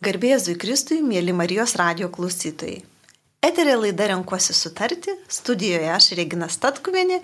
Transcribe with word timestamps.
Garbėzui 0.00 0.54
Kristui, 0.56 1.02
mėly 1.04 1.34
Marijos 1.36 1.74
radio 1.76 2.06
klausytojai. 2.08 2.78
Eterė 3.44 3.74
laida 3.82 4.06
Renkuosi 4.08 4.54
sutarti, 4.56 5.12
studijoje 5.28 5.90
aš 5.92 6.06
Regina 6.16 6.48
Statkuvienė 6.48 7.18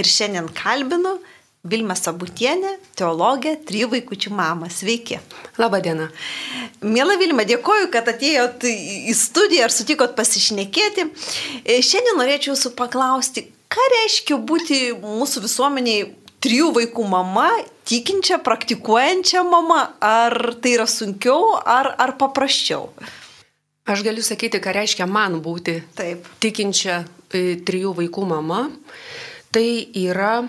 ir 0.00 0.08
šiandien 0.08 0.48
kalbinu 0.56 1.18
Vilmą 1.68 1.92
Sabutienę, 1.92 2.70
teologę, 2.96 3.52
trijų 3.68 3.90
vaikųčių 3.92 4.32
mamą. 4.38 4.70
Sveiki. 4.72 5.20
Labadiena. 5.60 6.08
Mėla 6.80 7.18
Vilma, 7.20 7.44
dėkoju, 7.44 7.92
kad 7.92 8.08
atėjot 8.08 8.64
į 8.64 9.12
studiją 9.12 9.68
ir 9.68 9.76
sutikot 9.76 10.16
pasišnekėti. 10.16 11.04
E, 11.62 11.82
šiandien 11.84 12.16
norėčiau 12.16 12.54
jūsų 12.54 12.72
paklausti, 12.80 13.44
ką 13.68 13.88
reiškia 13.98 14.40
būti 14.40 14.80
mūsų 15.04 15.44
visuomeniai 15.44 16.08
trijų 16.42 16.72
vaikų 16.76 17.06
mama, 17.08 17.48
tikinčia, 17.88 18.40
praktikuojančia 18.42 19.44
mama, 19.46 19.84
ar 20.02 20.54
tai 20.62 20.76
yra 20.76 20.86
sunkiau, 20.90 21.54
ar, 21.58 21.92
ar 22.00 22.16
paprasčiau? 22.20 22.90
Aš 23.88 24.04
galiu 24.06 24.22
sakyti, 24.22 24.60
ką 24.62 24.74
reiškia 24.76 25.08
man 25.10 25.40
būti 25.42 25.80
Taip. 25.98 26.26
tikinčia 26.42 27.00
e, 27.34 27.56
trijų 27.66 27.96
vaikų 27.98 28.26
mama. 28.30 28.68
Tai 29.52 29.64
yra 29.98 30.44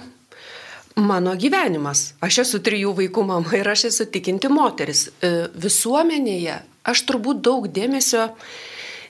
mano 1.01 1.33
gyvenimas. 1.39 2.11
Aš 2.21 2.43
esu 2.43 2.61
trijų 2.63 2.93
vaikų 2.99 3.25
mama 3.25 3.57
ir 3.57 3.69
aš 3.69 3.87
esu 3.89 4.05
tikinti 4.13 4.51
moteris. 4.53 5.07
E, 5.09 5.49
visuomenėje 5.57 6.59
aš 6.85 7.03
turbūt 7.09 7.41
daug 7.41 7.65
dėmesio 7.73 8.29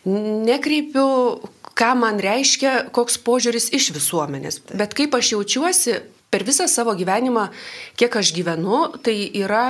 nekreipiu, 0.07 1.05
ką 1.75 1.91
man 1.99 2.19
reiškia, 2.23 2.93
koks 2.95 3.19
požiūris 3.27 3.69
iš 3.75 3.91
visuomenės. 3.95 4.61
Bet 4.71 4.95
kaip 4.95 5.15
aš 5.19 5.33
jaučiuosi 5.35 5.99
per 6.33 6.45
visą 6.47 6.65
savo 6.71 6.95
gyvenimą, 6.97 7.47
kiek 7.99 8.17
aš 8.17 8.33
gyvenu, 8.33 8.87
tai 9.05 9.15
yra 9.37 9.67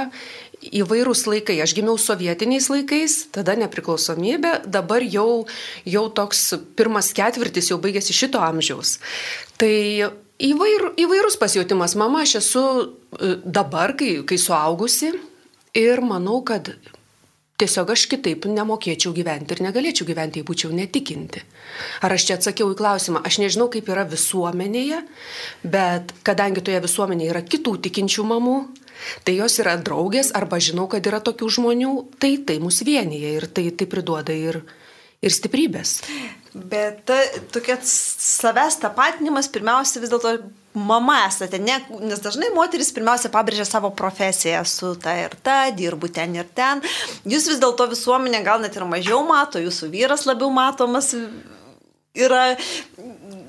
įvairūs 0.63 1.26
laikai. 1.27 1.58
Aš 1.63 1.76
gimiau 1.76 1.98
sovietiniais 1.99 2.70
laikais, 2.72 3.17
tada 3.36 3.58
nepriklausomybė, 3.59 4.62
dabar 4.72 5.03
jau, 5.03 5.44
jau 5.84 6.05
toks 6.16 6.53
pirmas 6.77 7.11
ketvirtis 7.16 7.72
jau 7.73 7.80
baigėsi 7.83 8.16
šito 8.16 8.42
amžiaus. 8.44 8.97
Tai 9.59 9.73
įvair, 10.44 10.89
įvairūs 11.03 11.39
pasjautimas. 11.42 11.97
Mama, 12.00 12.23
aš 12.23 12.38
esu 12.42 12.64
e, 12.80 13.36
dabar, 13.44 13.95
kai, 14.00 14.16
kai 14.27 14.39
suaugusi 14.39 15.14
ir 15.77 16.03
manau, 16.05 16.42
kad 16.45 16.73
tiesiog 17.64 17.94
aš 17.95 18.06
kitaip 18.11 18.45
nemokėčiau 18.52 19.16
gyventi 19.16 19.56
ir 19.56 19.64
negalėčiau 19.64 20.08
gyventi, 20.09 20.42
jei 20.42 20.47
būčiau 20.47 20.73
netikinti. 20.75 21.44
Ar 22.03 22.14
aš 22.16 22.28
čia 22.28 22.38
atsakiau 22.38 22.73
į 22.73 22.78
klausimą, 22.80 23.23
aš 23.23 23.39
nežinau, 23.44 23.70
kaip 23.72 23.89
yra 23.94 24.05
visuomenėje, 24.09 25.02
bet 25.64 26.14
kadangi 26.28 26.64
toje 26.66 26.83
visuomenėje 26.83 27.33
yra 27.33 27.44
kitų 27.47 27.78
tikinčių 27.88 28.28
mamų, 28.33 28.58
tai 29.23 29.38
jos 29.39 29.58
yra 29.64 29.78
draugės 29.80 30.33
arba 30.36 30.59
žinau, 30.64 30.89
kad 30.92 31.08
yra 31.09 31.23
tokių 31.23 31.50
žmonių, 31.58 31.94
tai 32.20 32.36
tai 32.45 32.59
mus 32.64 32.83
vienyje 32.86 33.36
ir 33.39 33.50
tai, 33.50 33.70
tai 33.72 33.89
priduoda 33.89 34.36
ir, 34.36 34.61
ir 35.23 35.36
stiprybės. 35.36 36.02
Bet 36.54 37.06
ta, 37.09 37.18
tokia 37.54 37.80
savęs 37.82 38.78
tapatinimas 38.82 39.48
pirmiausia 39.50 40.02
vis 40.04 40.12
dėlto 40.12 40.36
mama 40.78 41.16
esate, 41.28 41.58
ne, 41.62 41.80
nes 42.06 42.22
dažnai 42.22 42.52
moteris 42.54 42.92
pirmiausia 42.94 43.32
pabrėžia 43.34 43.66
savo 43.66 43.90
profesiją 43.98 44.62
su 44.70 44.94
ta 45.02 45.16
ir 45.22 45.34
ta, 45.45 45.58
dirbu 45.73 46.10
ten 46.14 46.38
ir 46.38 46.50
ten. 46.54 46.82
Jūs 47.26 47.50
vis 47.50 47.62
dėlto 47.62 47.90
visuomenė 47.94 48.44
gal 48.45 48.62
net 48.62 48.78
ir 48.78 48.86
mažiau 48.90 49.23
mato, 49.26 49.62
jūsų 49.62 49.90
vyras 49.94 50.28
labiau 50.30 50.54
matomas 50.54 51.14
yra, 52.14 52.54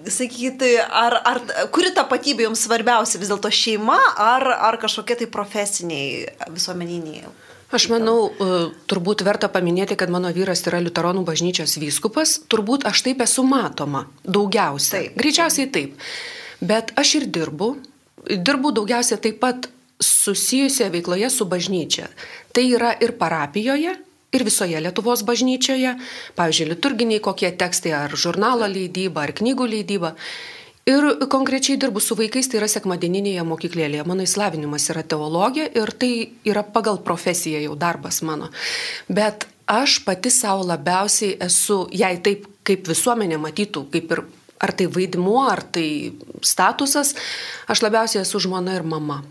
sakyti, 0.09 0.75
ar, 0.81 1.19
ar 1.29 1.41
kuri 1.73 1.93
tapatybė 1.97 2.49
jums 2.49 2.65
svarbiausia, 2.65 3.21
vis 3.21 3.33
dėlto 3.33 3.53
šeima 3.53 3.99
ar, 4.21 4.49
ar 4.71 4.81
kažkokie 4.81 5.21
tai 5.21 5.29
profesiniai 5.33 6.25
visuomeniniai? 6.53 7.29
Aš 7.75 7.89
manau, 7.91 8.31
e, 8.31 8.57
turbūt 8.87 9.25
verta 9.27 9.49
paminėti, 9.51 9.97
kad 9.99 10.13
mano 10.13 10.31
vyras 10.31 10.63
yra 10.69 10.79
Luteronų 10.79 11.25
bažnyčios 11.27 11.75
vyskupas, 11.83 12.37
turbūt 12.47 12.87
aš 12.87 13.03
taip 13.09 13.25
esu 13.25 13.43
matoma, 13.43 14.05
daugiausia. 14.23 15.01
Taip. 15.01 15.17
Greičiausiai 15.19 15.71
taip. 15.75 15.97
Bet 16.63 16.93
aš 17.01 17.17
ir 17.19 17.27
dirbu, 17.35 17.73
dirbu 18.31 18.71
daugiausia 18.79 19.19
taip 19.19 19.41
pat 19.43 19.67
susijusioje 19.99 20.93
veikloje 20.95 21.31
su 21.35 21.49
bažnyčia. 21.51 22.07
Tai 22.55 22.65
yra 22.77 22.95
ir 23.03 23.17
parapijoje, 23.19 23.97
ir 24.35 24.45
visoje 24.47 24.81
Lietuvos 24.81 25.23
bažnyčioje, 25.27 25.97
pavyzdžiui, 26.39 26.71
liturginiai 26.75 27.23
kokie 27.23 27.51
tekstai, 27.59 27.95
ar 27.95 28.15
žurnalo 28.15 28.71
leidyba, 28.71 29.27
ar 29.27 29.35
knygų 29.35 29.67
leidyba. 29.77 30.15
Ir 30.85 31.05
konkrečiai 31.33 31.79
dirbu 31.81 32.01
su 32.01 32.17
vaikais, 32.19 32.51
tai 32.51 32.59
yra 32.61 32.69
sekmadieninėje 32.69 33.45
mokyklėlėje. 33.49 34.05
Mano 34.05 34.25
įslavinimas 34.27 34.91
yra 34.93 35.01
teologija 35.01 35.71
ir 35.81 35.93
tai 35.97 36.11
yra 36.45 36.61
pagal 36.61 36.99
profesiją 37.07 37.63
jau 37.65 37.77
darbas 37.81 38.21
mano. 38.21 38.51
Bet 39.09 39.47
aš 39.65 40.03
pati 40.05 40.29
savo 40.29 40.67
labiausiai 40.69 41.39
esu, 41.47 41.87
jei 41.89 42.19
taip 42.21 42.45
kaip 42.69 42.89
visuomenė 42.89 43.39
matytų, 43.41 43.87
kaip 43.95 44.13
ir 44.13 44.23
ar 44.61 44.73
tai 44.77 44.87
vaidmuo, 44.93 45.41
ar 45.49 45.63
tai 45.73 45.87
statusas, 46.45 47.15
aš 47.69 47.81
labiausiai 47.85 48.23
esu 48.27 48.43
žmona 48.45 48.77
ir 48.77 48.85
mama. 48.85 49.23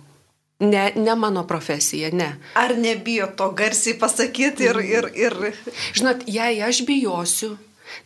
Ne, 0.64 0.88
ne 0.96 1.16
mano 1.20 1.44
profesija, 1.46 2.10
ne. 2.14 2.32
Ar 2.58 2.74
nebijo 2.78 3.28
to 3.38 3.52
garsiai 3.58 3.98
pasakyti 4.00 4.70
ir... 4.72 4.80
ir, 4.80 5.10
ir... 5.18 5.38
Žinot, 5.98 6.26
jei 6.30 6.62
aš 6.66 6.82
bijosiu, 6.88 7.52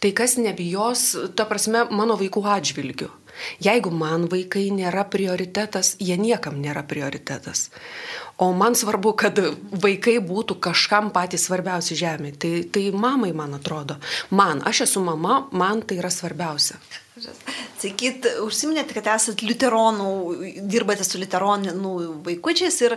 tai 0.03 0.11
kas 0.15 0.35
nebijos, 0.41 1.13
ta 1.37 1.45
prasme, 1.47 1.85
mano 1.95 2.17
vaikų 2.19 2.43
atžvilgių. 2.57 3.11
Jeigu 3.63 3.91
man 3.93 4.27
vaikai 4.31 4.67
nėra 4.75 5.05
prioritetas, 5.09 5.95
jie 5.99 6.17
niekam 6.19 6.59
nėra 6.61 6.83
prioritetas. 6.87 7.69
O 8.37 8.51
man 8.53 8.77
svarbu, 8.77 9.15
kad 9.17 9.39
vaikai 9.71 10.19
būtų 10.21 10.59
kažkam 10.61 11.09
patys 11.15 11.47
svarbiausi 11.47 11.97
žemė. 11.97 12.35
Tai, 12.37 12.53
tai 12.73 12.87
mamai, 12.93 13.33
man 13.33 13.57
atrodo. 13.57 13.97
Man, 14.29 14.61
aš 14.65 14.85
esu 14.87 15.03
mama, 15.05 15.47
man 15.51 15.81
tai 15.81 16.01
yra 16.01 16.13
svarbiausia. 16.13 16.77
Sakyt, 17.77 18.25
užsiminėte, 18.43 18.95
kad 18.97 19.07
esate 19.15 19.45
liuteronų, 19.45 20.09
dirbate 20.69 21.05
su 21.05 21.19
liuteronų 21.21 21.93
vaikučiais 22.25 22.77
ir 22.85 22.95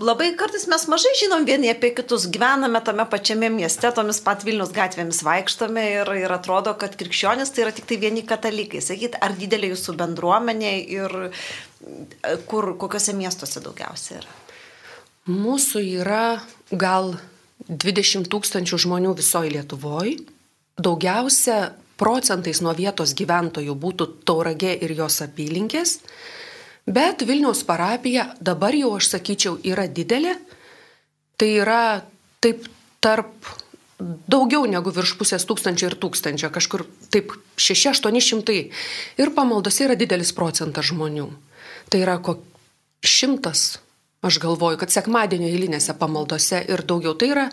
labai 0.00 0.30
kartais 0.38 0.66
mes 0.70 0.86
mažai 0.92 1.12
žinom 1.20 1.46
vieni 1.48 1.70
apie 1.72 1.92
kitus, 1.96 2.28
gyvename 2.32 2.80
tame 2.84 3.06
pačiame 3.10 3.50
mieste, 3.52 3.90
tomis 3.96 4.20
pat 4.24 4.44
Vilnius 4.46 4.74
gatvėmis 4.76 5.22
vaikštame 5.26 5.86
ir, 5.98 6.12
ir 6.24 6.36
atrodo, 6.36 6.74
kad 6.80 6.96
krikščionis 6.98 7.52
tai 7.52 7.66
yra 7.66 7.76
tik 7.76 7.88
tai 7.88 8.00
vieni 8.02 8.24
katalikai. 8.26 8.82
Sakyt, 8.84 9.18
ar 9.20 9.36
didelė 9.38 9.72
jūsų 9.74 9.96
bendruomenė 10.00 10.74
ir 10.96 11.16
kur, 12.50 12.72
kokiuose 12.80 13.16
miestuose 13.16 13.64
daugiausia 13.64 14.20
yra? 14.20 14.36
Mūsų 15.26 15.82
yra 16.02 16.26
gal 16.70 17.16
20 17.66 18.28
tūkstančių 18.30 18.78
žmonių 18.84 19.16
visoje 19.18 19.50
Lietuvoje. 19.56 20.20
Daugiausia 20.76 21.72
procentais 22.00 22.60
nuo 22.64 22.74
vietos 22.76 23.14
gyventojų 23.16 23.74
būtų 23.80 24.08
Tauragė 24.28 24.74
ir 24.84 24.94
jos 24.98 25.20
apylinkės, 25.24 25.98
bet 26.86 27.24
Vilniaus 27.26 27.64
parapija 27.66 28.30
dabar 28.40 28.76
jau, 28.76 28.94
aš 28.96 29.16
sakyčiau, 29.16 29.58
yra 29.64 29.86
didelė. 29.88 30.36
Tai 31.36 31.48
yra 31.52 31.80
taip 32.40 32.68
tarp 33.04 33.48
daugiau 34.00 34.66
negu 34.68 34.92
virš 34.92 35.14
pusės 35.20 35.44
tūkstančio 35.48 35.90
ir 35.90 35.96
tūkstančio, 36.00 36.50
kažkur 36.52 36.84
taip 37.12 37.32
6-800. 37.60 38.56
Ir 39.20 39.32
pamaldose 39.36 39.86
yra 39.86 39.96
didelis 39.98 40.34
procentas 40.36 40.90
žmonių. 40.90 41.30
Tai 41.92 42.00
yra 42.02 42.18
ko 42.20 42.38
šimtas, 43.06 43.78
aš 44.26 44.40
galvoju, 44.42 44.80
kad 44.80 44.92
sekmadienio 44.92 45.48
eilinėse 45.52 45.94
pamaldose 45.98 46.62
ir 46.68 46.82
daugiau. 46.88 47.14
Tai 47.16 47.30
yra 47.32 47.46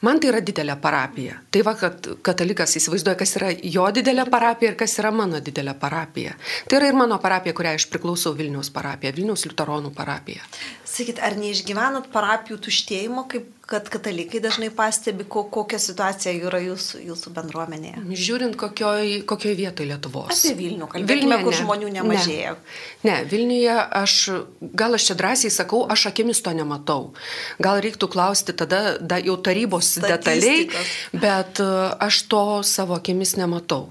Man 0.00 0.16
tai 0.16 0.30
yra 0.30 0.40
didelė 0.40 0.78
parapija. 0.80 1.34
Tai 1.52 1.60
va, 1.66 1.74
kad 1.76 2.06
katalikas 2.24 2.72
įsivaizduoja, 2.80 3.18
kas 3.20 3.34
yra 3.36 3.50
jo 3.52 3.84
didelė 3.92 4.24
parapija 4.32 4.72
ir 4.72 4.78
kas 4.80 4.96
yra 5.02 5.10
mano 5.12 5.42
didelė 5.44 5.74
parapija. 5.76 6.32
Tai 6.68 6.78
yra 6.78 6.88
ir 6.88 6.96
mano 6.96 7.18
parapija, 7.20 7.52
kurią 7.56 7.74
aš 7.76 7.90
priklausau 7.92 8.32
Vilniaus 8.38 8.72
parapija, 8.72 9.12
Vilniaus 9.16 9.44
Liuteronų 9.44 9.92
parapija. 9.96 10.40
Sakyt, 10.90 11.20
ar 11.22 11.36
neišgyvenat 11.38 12.08
parapijų 12.10 12.56
tuštėjimo, 12.66 13.26
kaip 13.30 13.48
kad 13.70 13.86
katalikai 13.86 14.40
dažnai 14.42 14.70
pastebi, 14.74 15.22
ko, 15.30 15.44
kokia 15.54 15.78
situacija 15.78 16.32
yra 16.48 16.58
jūsų, 16.64 17.04
jūsų 17.06 17.30
bendruomenėje? 17.36 18.02
Žiūrint, 18.18 18.56
kokioj, 18.58 19.20
kokioj 19.30 19.54
vietoje 19.60 19.86
Lietuvos. 19.92 20.32
Apie 20.34 20.56
Vilnių 20.58 20.88
kalbėkime, 20.90 21.38
kur 21.44 21.54
ne. 21.54 21.60
žmonių 21.60 21.92
nemažėja. 21.94 22.56
Ne. 22.56 23.06
ne, 23.06 23.20
Vilniuje 23.30 23.76
aš, 24.00 24.16
gal 24.82 24.98
aš 24.98 25.06
čia 25.12 25.18
drąsiai 25.22 25.54
sakau, 25.54 25.84
aš 25.94 26.08
akimis 26.10 26.42
to 26.42 26.56
nematau. 26.58 27.12
Gal 27.62 27.78
reiktų 27.86 28.10
klausti 28.10 28.56
tada 28.58 28.96
da, 28.98 29.22
jau 29.22 29.38
tarybos 29.38 29.94
detaliai, 30.02 30.66
bet 31.14 31.62
e, 31.62 31.70
aš 32.10 32.24
to 32.32 32.44
savo 32.66 32.98
akimis 32.98 33.38
nematau. 33.38 33.86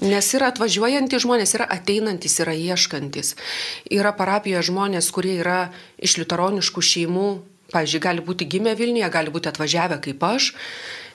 Nes 0.00 0.28
yra 0.36 0.48
atvažiuojantys 0.52 1.24
žmonės, 1.26 1.54
yra 1.58 1.68
ateinantys, 1.70 2.38
yra 2.40 2.54
ieškantis. 2.56 3.34
Yra 3.92 4.14
parapijoje 4.16 4.70
žmonės, 4.70 5.10
kurie 5.12 5.36
yra 5.42 5.66
iš 6.00 6.16
liuteroniškų 6.22 6.84
šeimų, 6.88 7.28
pavyzdžiui, 7.72 8.02
gali 8.04 8.24
būti 8.24 8.48
gimę 8.48 8.74
Vilniuje, 8.78 9.10
gali 9.12 9.32
būti 9.32 9.50
atvažiavę 9.52 10.00
kaip 10.04 10.24
aš. 10.28 10.52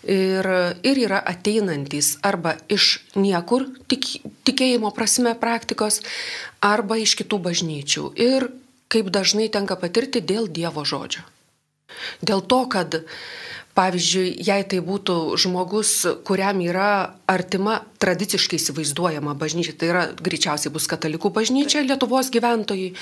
Ir, 0.07 0.45
ir 0.87 0.99
yra 1.01 1.19
ateinantys 1.25 2.13
arba 2.25 2.53
iš 2.71 3.01
niekur 3.17 3.65
tik, 3.89 4.05
tikėjimo 4.47 4.93
prasme 4.95 5.33
praktikos, 5.35 5.99
arba 6.63 6.99
iš 7.01 7.17
kitų 7.19 7.41
bažnyčių. 7.49 8.05
Ir 8.15 8.47
kaip 8.93 9.09
dažnai 9.11 9.49
tenka 9.51 9.75
patirti 9.79 10.21
dėl 10.21 10.47
Dievo 10.47 10.85
žodžio. 10.87 11.25
Dėl 12.21 12.43
to, 12.45 12.61
kad 12.71 13.01
Pavyzdžiui, 13.77 14.31
jei 14.41 14.63
tai 14.65 14.79
būtų 14.81 15.37
žmogus, 15.37 15.91
kuriam 16.25 16.63
yra 16.65 17.13
artima 17.29 17.75
tradiciškai 18.01 18.57
įsivaizduojama 18.57 19.35
bažnyčia, 19.37 19.75
tai 19.77 19.91
yra 19.91 20.03
greičiausiai 20.17 20.73
bus 20.73 20.89
katalikų 20.89 21.29
bažnyčia 21.35 21.83
Lietuvos 21.85 22.31
gyventojai, 22.33 22.95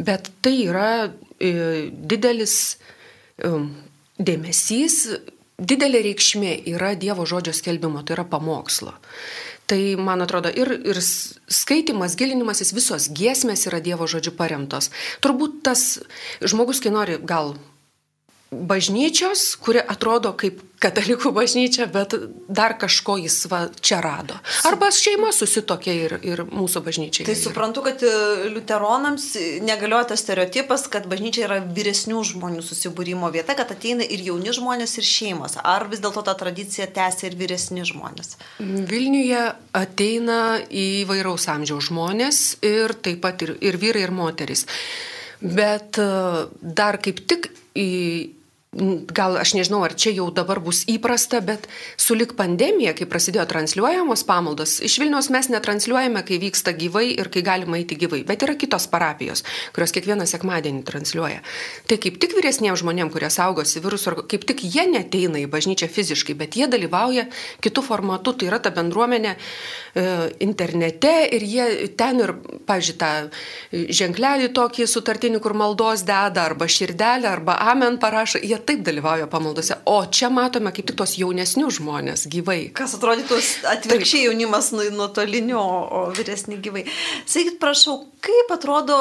bet 0.00 0.30
tai 0.40 0.54
yra 0.62 0.88
e, 1.04 1.52
didelis 1.92 2.56
e, 3.36 3.52
dėmesys, 4.16 4.96
didelė 5.60 6.00
reikšmė 6.08 6.56
yra 6.72 6.94
Dievo 6.96 7.28
žodžio 7.28 7.52
skelbimo, 7.56 8.00
tai 8.00 8.16
yra 8.16 8.24
pamokslo. 8.28 8.96
Tai, 9.66 9.80
man 9.98 10.22
atrodo, 10.22 10.48
ir, 10.48 10.70
ir 10.86 11.00
skaitimas, 11.02 12.14
gilinimasis, 12.16 12.70
visos 12.72 13.08
giesmės 13.10 13.66
yra 13.66 13.80
Dievo 13.82 14.06
žodžiu 14.08 14.32
paremtos. 14.38 14.92
Turbūt 15.20 15.64
tas 15.66 15.96
žmogus, 16.40 16.80
kai 16.80 16.92
nori 16.94 17.18
gal 17.20 17.56
bažnyčios, 18.50 19.56
kuri 19.58 19.80
atrodo 19.82 20.30
kaip 20.38 20.60
katalikų 20.78 21.32
bažnyčia, 21.34 21.86
bet 21.90 22.14
dar 22.52 22.76
kažko 22.78 23.16
jis 23.18 23.38
va, 23.50 23.62
čia 23.80 23.98
rado. 24.04 24.36
Arba 24.68 24.90
šeima 24.94 25.32
susitokė 25.34 25.94
ir, 26.04 26.14
ir 26.26 26.42
mūsų 26.46 26.82
bažnyčia. 26.84 27.24
Tai 27.26 27.34
suprantu, 27.38 27.82
kad 27.86 28.04
e, 28.06 28.12
liuteronams 28.52 29.30
negalioja 29.66 30.12
tas 30.12 30.22
stereotipas, 30.22 30.86
kad 30.92 31.08
bažnyčia 31.10 31.46
yra 31.48 31.58
vyresnių 31.64 32.22
žmonių 32.30 32.62
susibūrimo 32.66 33.32
vieta, 33.34 33.56
kad 33.58 33.72
ateina 33.72 34.06
ir 34.06 34.22
jauni 34.28 34.54
žmonės, 34.54 34.98
ir 35.00 35.08
šeimos. 35.08 35.58
Ar 35.64 35.88
vis 35.90 36.04
dėlto 36.04 36.22
ta 36.28 36.36
tradicija 36.38 36.86
tęsia 36.86 37.30
ir 37.30 37.40
vyresni 37.40 37.86
žmonės? 37.88 38.36
Vilniuje 38.60 39.42
ateina 39.76 40.40
įvairaus 40.70 41.48
amžiaus 41.56 41.90
žmonės 41.90 42.46
ir 42.66 42.94
taip 43.00 43.24
pat 43.24 43.42
ir, 43.48 43.56
ir 43.64 43.80
vyrai, 43.80 44.06
ir 44.06 44.14
moteris. 44.14 44.68
Bet 45.40 45.98
e, 45.98 46.10
dar 46.60 47.00
kaip 47.02 47.24
tik 47.26 47.50
į 47.76 47.90
gal 49.16 49.36
aš 49.40 49.54
nežinau, 49.56 49.80
ar 49.84 49.94
čia 49.96 50.12
jau 50.16 50.28
dabar 50.34 50.60
bus 50.60 50.84
įprasta, 50.90 51.40
bet 51.44 51.66
sulik 52.00 52.34
pandemija, 52.38 52.92
kai 52.96 53.08
prasidėjo 53.08 53.46
transliuojamos 53.50 54.24
pamaldos, 54.28 54.78
iš 54.84 54.98
Vilniaus 55.00 55.30
mes 55.32 55.48
netransliuojame, 55.52 56.22
kai 56.26 56.38
vyksta 56.42 56.74
gyvai 56.76 57.08
ir 57.14 57.30
kai 57.32 57.42
galima 57.46 57.80
eiti 57.80 57.98
gyvai, 57.98 58.22
bet 58.28 58.44
yra 58.44 58.56
kitos 58.58 58.88
parapijos, 58.92 59.44
kurios 59.76 59.94
kiekvieną 59.96 60.28
sekmadienį 60.28 60.84
transliuoja. 60.88 61.42
Tai 61.88 62.00
kaip 62.02 62.20
tik 62.22 62.36
vyresniems 62.36 62.82
žmonėms, 62.82 63.14
kurie 63.14 63.30
saugosi 63.32 63.82
virusų, 63.84 64.16
kaip 64.30 64.46
tik 64.48 64.64
jie 64.66 64.86
neteina 64.90 65.40
į 65.42 65.48
bažnyčią 65.52 65.88
fiziškai, 65.92 66.36
bet 66.38 66.58
jie 66.58 66.68
dalyvauja 66.70 67.28
kitų 67.64 67.84
formatų, 67.86 68.36
tai 68.36 68.50
yra 68.50 68.60
ta 68.62 68.74
bendruomenė 68.74 69.36
internete 70.44 71.12
ir 71.32 71.44
jie 71.46 71.66
ten 71.96 72.20
ir, 72.20 72.32
pažiūrėjau, 72.68 72.98
tą 73.00 73.86
ženklelį 73.96 74.50
tokį 74.56 74.86
sutartinį, 74.90 75.40
kur 75.44 75.56
maldos 75.58 76.04
deda, 76.06 76.44
arba 76.44 76.68
širdelę, 76.70 77.28
arba 77.30 77.56
amen 77.72 77.98
parašo, 78.02 78.40
jie 78.42 78.58
taip 78.68 78.84
dalyvauja 78.86 79.28
pamaldose, 79.32 79.78
o 79.88 79.98
čia 80.06 80.30
matome 80.32 80.72
kaip 80.76 80.88
tik 80.90 80.98
tos 81.00 81.16
jaunesnius 81.20 81.80
žmonės 81.80 82.26
gyvai. 82.32 82.60
Kas 82.76 82.96
atrodytų 82.98 83.40
atvirkščiai 83.72 84.26
jaunimas 84.28 84.72
nuotolinio, 84.76 85.60
o 85.60 86.06
vyresni 86.16 86.60
gyvai. 86.62 86.86
Sakykit, 87.24 87.60
prašau, 87.62 88.02
kaip 88.24 88.52
atrodo 88.54 88.96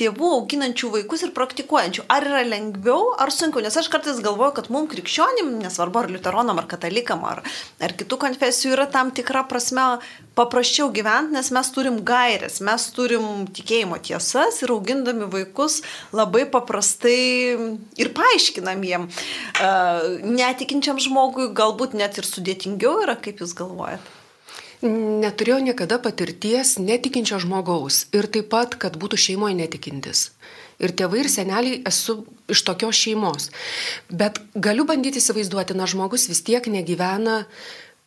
tėvų 0.00 0.30
auginančių 0.38 0.90
vaikus 0.96 1.24
ir 1.26 1.34
praktikuojančių. 1.36 2.06
Ar 2.10 2.26
yra 2.26 2.42
lengviau, 2.48 3.12
ar 3.20 3.32
sunkiau? 3.34 3.62
Nes 3.64 3.76
aš 3.76 3.90
kartais 3.92 4.20
galvoju, 4.24 4.54
kad 4.56 4.70
mums 4.72 4.90
krikščionim, 4.94 5.52
nesvarbu 5.60 6.02
ar 6.02 6.10
liuteronam, 6.14 6.60
ar 6.60 6.68
katalikam, 6.70 7.24
ar, 7.28 7.42
ar 7.82 7.96
kitų 8.00 8.20
konfesijų, 8.24 8.74
yra 8.76 8.88
tam 8.90 9.12
tikra 9.14 9.44
prasme 9.50 9.86
paprasčiau 10.38 10.88
gyventi, 10.94 11.34
nes 11.36 11.50
mes 11.54 11.72
turim 11.74 11.98
gairės, 12.06 12.60
mes 12.64 12.86
turim 12.96 13.26
tikėjimo 13.52 13.98
tiesas 14.04 14.62
ir 14.64 14.72
augindami 14.74 15.28
vaikus 15.30 15.80
labai 16.16 16.46
paprastai 16.50 17.18
ir 18.00 18.14
paaiškinam 18.16 18.86
jiem. 18.86 19.10
Netikinčiam 20.40 21.02
žmogui 21.02 21.50
galbūt 21.56 21.98
net 21.98 22.20
ir 22.20 22.28
sudėtingiau 22.28 23.04
yra, 23.04 23.18
kaip 23.20 23.44
jūs 23.44 23.56
galvojate. 23.58 24.19
Neturėjau 24.80 25.60
niekada 25.60 25.98
patirties 26.00 26.78
netikinčio 26.80 27.40
žmogaus 27.42 28.06
ir 28.16 28.30
taip 28.32 28.48
pat, 28.54 28.78
kad 28.80 28.96
būtų 28.96 29.18
šeimoje 29.20 29.58
netikintis. 29.58 30.30
Ir 30.80 30.94
tėvai 30.96 31.20
ir 31.20 31.28
seneliai 31.28 31.82
esu 31.84 32.22
iš 32.48 32.62
tokios 32.64 32.96
šeimos. 32.96 33.50
Bet 34.08 34.40
galiu 34.56 34.86
bandyti 34.88 35.20
įsivaizduoti, 35.20 35.76
na 35.76 35.84
žmogus 35.90 36.24
vis 36.30 36.40
tiek 36.46 36.64
negyvena 36.72 37.42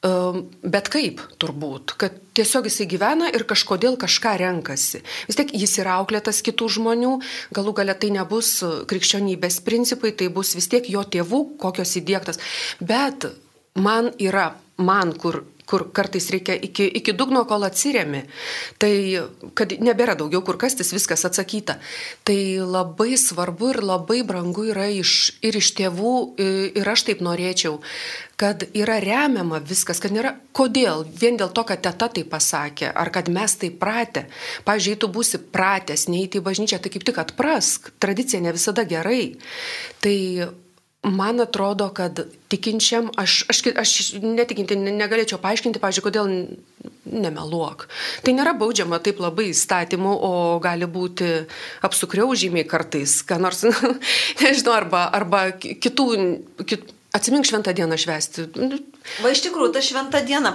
um, 0.01 0.41
bet 0.65 0.89
kaip 0.89 1.21
turbūt, 1.37 1.93
kad 2.01 2.17
tiesiog 2.33 2.65
jisai 2.71 2.89
gyvena 2.89 3.29
ir 3.29 3.45
kažkodėl 3.45 3.99
kažką 4.01 4.33
renkasi. 4.41 5.03
Vis 5.29 5.37
tiek 5.37 5.53
jis 5.53 5.77
yra 5.83 5.99
auklėtas 6.01 6.41
kitų 6.41 6.71
žmonių, 6.79 7.13
galų 7.53 7.77
galia 7.77 7.93
tai 7.93 8.09
nebus 8.17 8.55
krikščionybės 8.89 9.61
principai, 9.61 10.15
tai 10.17 10.33
bus 10.33 10.57
vis 10.57 10.71
tiek 10.73 10.89
jo 10.89 11.05
tėvų 11.05 11.45
kokios 11.61 11.93
įdėktas. 12.01 12.41
Bet 12.81 13.29
man 13.77 14.09
yra, 14.17 14.55
man 14.81 15.13
kur 15.13 15.43
kur 15.73 15.87
kartais 15.89 16.29
reikia 16.29 16.53
iki, 16.53 16.85
iki 17.01 17.15
dugno, 17.17 17.41
kol 17.49 17.65
atsiriami. 17.65 18.21
Tai, 18.77 18.93
kad 19.57 19.73
nebėra 19.81 20.13
daugiau 20.19 20.43
kur 20.45 20.59
kastis, 20.61 20.93
viskas 20.93 21.25
atsakyta. 21.25 21.79
Tai 22.27 22.37
labai 22.61 23.17
svarbu 23.17 23.73
ir 23.73 23.81
labai 23.81 24.21
brangu 24.27 24.67
yra 24.69 24.85
iš, 24.93 25.33
ir 25.41 25.57
iš 25.57 25.73
tėvų, 25.79 26.13
ir 26.77 26.93
aš 26.93 27.07
taip 27.09 27.25
norėčiau, 27.25 27.79
kad 28.37 28.65
yra 28.77 28.99
remiama 29.01 29.61
viskas, 29.63 30.01
kad 30.03 30.13
nėra 30.13 30.33
kodėl, 30.53 31.05
vien 31.05 31.37
dėl 31.39 31.49
to, 31.55 31.63
kad 31.65 31.81
teta 31.85 32.09
tai 32.13 32.25
pasakė, 32.27 32.89
ar 32.91 33.09
kad 33.13 33.29
mes 33.33 33.55
tai 33.61 33.69
pratę. 33.73 34.25
Pavyzdžiui, 34.67 34.97
tu 35.01 35.09
būsi 35.13 35.39
pratęs 35.53 36.05
neįti 36.11 36.41
į 36.41 36.45
bažnyčią, 36.45 36.81
tai 36.83 36.91
kaip 36.93 37.05
tik 37.07 37.21
atprask, 37.23 37.89
tradicija 38.03 38.41
ne 38.43 38.53
visada 38.53 38.85
gerai. 38.89 39.37
Tai 40.03 40.17
Man 41.03 41.41
atrodo, 41.43 41.89
kad 41.91 42.21
tikinčiam, 42.47 43.09
aš, 43.19 43.41
aš, 43.51 43.59
aš 43.75 43.91
netikinti 44.23 44.77
negalėčiau 44.79 45.35
paaiškinti, 45.43 45.81
pažiūrėjau, 45.83 46.05
kodėl 46.07 46.29
nemeluok. 47.11 47.89
Tai 48.23 48.35
nėra 48.37 48.53
baudžiama 48.55 49.01
taip 49.03 49.19
labai 49.19 49.49
įstatymu, 49.51 50.13
o 50.15 50.31
gali 50.63 50.87
būti 50.87 51.27
apsukriau 51.83 52.31
žymiai 52.39 52.63
kartais, 52.63 53.17
ką 53.27 53.41
nors, 53.43 53.65
nežinau, 54.43 54.77
arba, 54.77 55.09
arba 55.11 55.49
kitų, 55.59 56.07
kit, 56.63 56.87
atsimink 57.11 57.51
šventą 57.51 57.75
dieną 57.75 57.99
švesti. 57.99 58.47
Va 59.21 59.31
iš 59.33 59.43
tikrųjų, 59.45 59.73
ta 59.75 59.81
šventa 59.83 60.21
diena. 60.25 60.53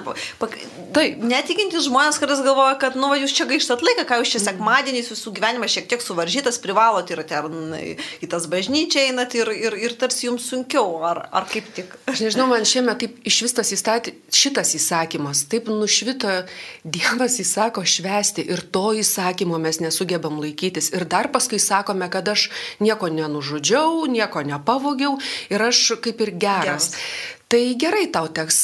Taip. 0.97 1.21
Netikintis 1.21 1.87
žmonės, 1.87 2.19
kuris 2.21 2.41
galvoja, 2.45 2.75
kad, 2.81 2.97
nu, 2.99 3.11
va, 3.12 3.19
jūs 3.21 3.35
čia 3.37 3.47
gaištat 3.49 3.85
laiką, 3.85 4.06
ką 4.09 4.21
jūs 4.23 4.33
čia 4.35 4.41
sekmadieniais, 4.43 5.11
jūsų 5.12 5.33
gyvenimas 5.37 5.75
šiek 5.75 5.89
tiek 5.91 6.03
suvaržytas, 6.03 6.61
privalot 6.62 7.11
ir 7.12 7.23
ten 7.29 7.77
į 7.77 8.31
tas 8.33 8.49
bažnyčią 8.50 9.05
einat 9.11 9.37
ir, 9.39 9.50
ir, 9.53 9.77
ir 9.79 9.97
tarsi 10.00 10.27
jums 10.27 10.49
sunkiau, 10.49 10.97
ar, 11.06 11.27
ar 11.29 11.49
kaip 11.50 11.69
tik. 11.77 11.95
Aš 12.11 12.25
nežinau, 12.25 12.49
man 12.50 12.67
šiemet 12.69 13.03
taip 13.05 13.19
iš 13.29 13.43
vis 13.47 13.56
tas 13.61 13.73
įstaty, 13.77 14.17
šitas 14.34 14.75
įsakymas, 14.79 15.44
taip 15.53 15.70
nušvito 15.70 16.41
Dievas 16.89 17.39
įsako 17.43 17.84
švesti 17.89 18.46
ir 18.49 18.65
to 18.75 18.91
įsakymo 18.96 19.61
mes 19.63 19.81
nesugebam 19.84 20.41
laikytis. 20.43 20.91
Ir 20.96 21.05
dar 21.11 21.31
paskui 21.34 21.61
sakome, 21.63 22.08
kad 22.13 22.29
aš 22.32 22.49
nieko 22.81 23.11
nenužudžiau, 23.13 24.06
nieko 24.11 24.44
nepavogiau 24.46 25.19
ir 25.53 25.69
aš 25.69 25.99
kaip 26.05 26.25
ir 26.25 26.34
geras. 26.41 26.93
geras. 26.94 27.37
Tai 27.48 27.62
gerai 27.81 28.10
tau 28.12 28.26
teks, 28.28 28.58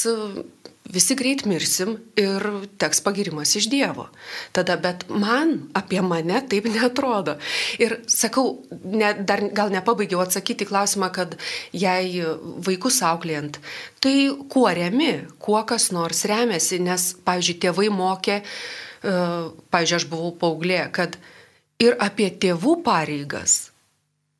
visi 0.92 1.14
greit 1.16 1.46
mirsim 1.48 1.94
ir 2.20 2.44
teks 2.76 3.00
pagirimas 3.00 3.54
iš 3.56 3.70
Dievo. 3.72 4.10
Tada, 4.52 4.76
bet 4.76 5.06
man 5.08 5.54
apie 5.72 6.02
mane 6.04 6.42
taip 6.52 6.68
netrodo. 6.68 7.38
Ir 7.80 7.96
sakau, 8.10 8.58
ne, 8.84 9.14
dar 9.24 9.46
gal 9.56 9.72
nepabaigiau 9.72 10.20
atsakyti 10.20 10.68
klausimą, 10.68 11.08
kad 11.16 11.38
jei 11.72 12.20
vaikus 12.68 13.00
auklėjant, 13.08 13.56
tai 14.04 14.16
kuo 14.52 14.68
remi, 14.68 15.14
kuo 15.40 15.64
kas 15.64 15.88
nors 15.96 16.26
remiasi, 16.28 16.82
nes, 16.84 17.14
pavyzdžiui, 17.24 17.60
tėvai 17.64 17.88
mokė, 17.88 18.42
e, 18.44 19.20
pavyzdžiui, 19.72 20.02
aš 20.02 20.10
buvau 20.12 20.34
paauglė, 20.44 20.82
kad 20.92 21.16
ir 21.80 21.96
apie 22.04 22.28
tėvų 22.28 22.82
pareigas 22.84 23.62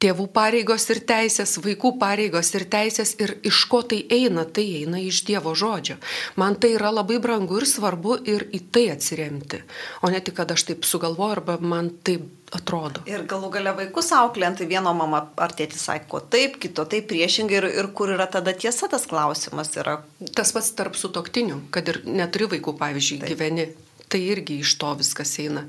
tėvų 0.04 0.28
pareigos 0.36 0.84
ir 0.92 1.00
teisės, 1.08 1.56
vaikų 1.64 1.94
pareigos 2.00 2.52
ir 2.54 2.66
teisės 2.70 3.14
ir 3.22 3.36
iš 3.46 3.64
ko 3.72 3.80
tai 3.88 4.02
eina, 4.12 4.44
tai 4.44 4.66
eina 4.82 5.00
iš 5.00 5.22
Dievo 5.28 5.54
žodžio. 5.56 5.96
Man 6.40 6.58
tai 6.60 6.74
yra 6.76 6.92
labai 6.92 7.18
brangu 7.24 7.58
ir 7.60 7.68
svarbu 7.68 8.18
ir 8.28 8.46
į 8.52 8.60
tai 8.74 8.86
atsiremti, 8.92 9.62
o 10.04 10.12
ne 10.12 10.20
tik, 10.20 10.36
kad 10.40 10.52
aš 10.52 10.66
taip 10.70 10.88
sugalvoju 10.88 11.38
arba 11.38 11.58
man 11.60 11.90
taip 12.04 12.26
atrodo. 12.54 13.02
Ir 13.10 13.24
galų 13.28 13.50
gale 13.54 13.72
vaikus 13.78 14.12
auklėjant, 14.14 14.60
tai 14.60 14.68
vieno 14.70 14.92
mama 14.96 15.24
ar 15.40 15.54
tėtis 15.56 15.86
sako 15.88 16.20
taip, 16.30 16.58
kito 16.62 16.84
taip 16.90 17.08
priešingai 17.10 17.58
ir, 17.60 17.68
ir 17.82 17.88
kur 17.96 18.12
yra 18.14 18.28
tada 18.30 18.52
tiesa 18.52 18.90
tas 18.92 19.08
klausimas 19.10 19.72
yra. 19.80 19.98
Tas 20.36 20.52
pats 20.54 20.74
tarp 20.76 20.98
sutoktinių, 20.98 21.64
kad 21.74 21.88
ir 21.90 22.02
neturi 22.06 22.50
vaikų, 22.56 22.76
pavyzdžiui, 22.80 23.22
taip. 23.24 23.32
gyveni, 23.32 23.70
tai 24.12 24.20
irgi 24.34 24.60
iš 24.62 24.76
to 24.80 24.92
viskas 25.00 25.32
eina. 25.42 25.64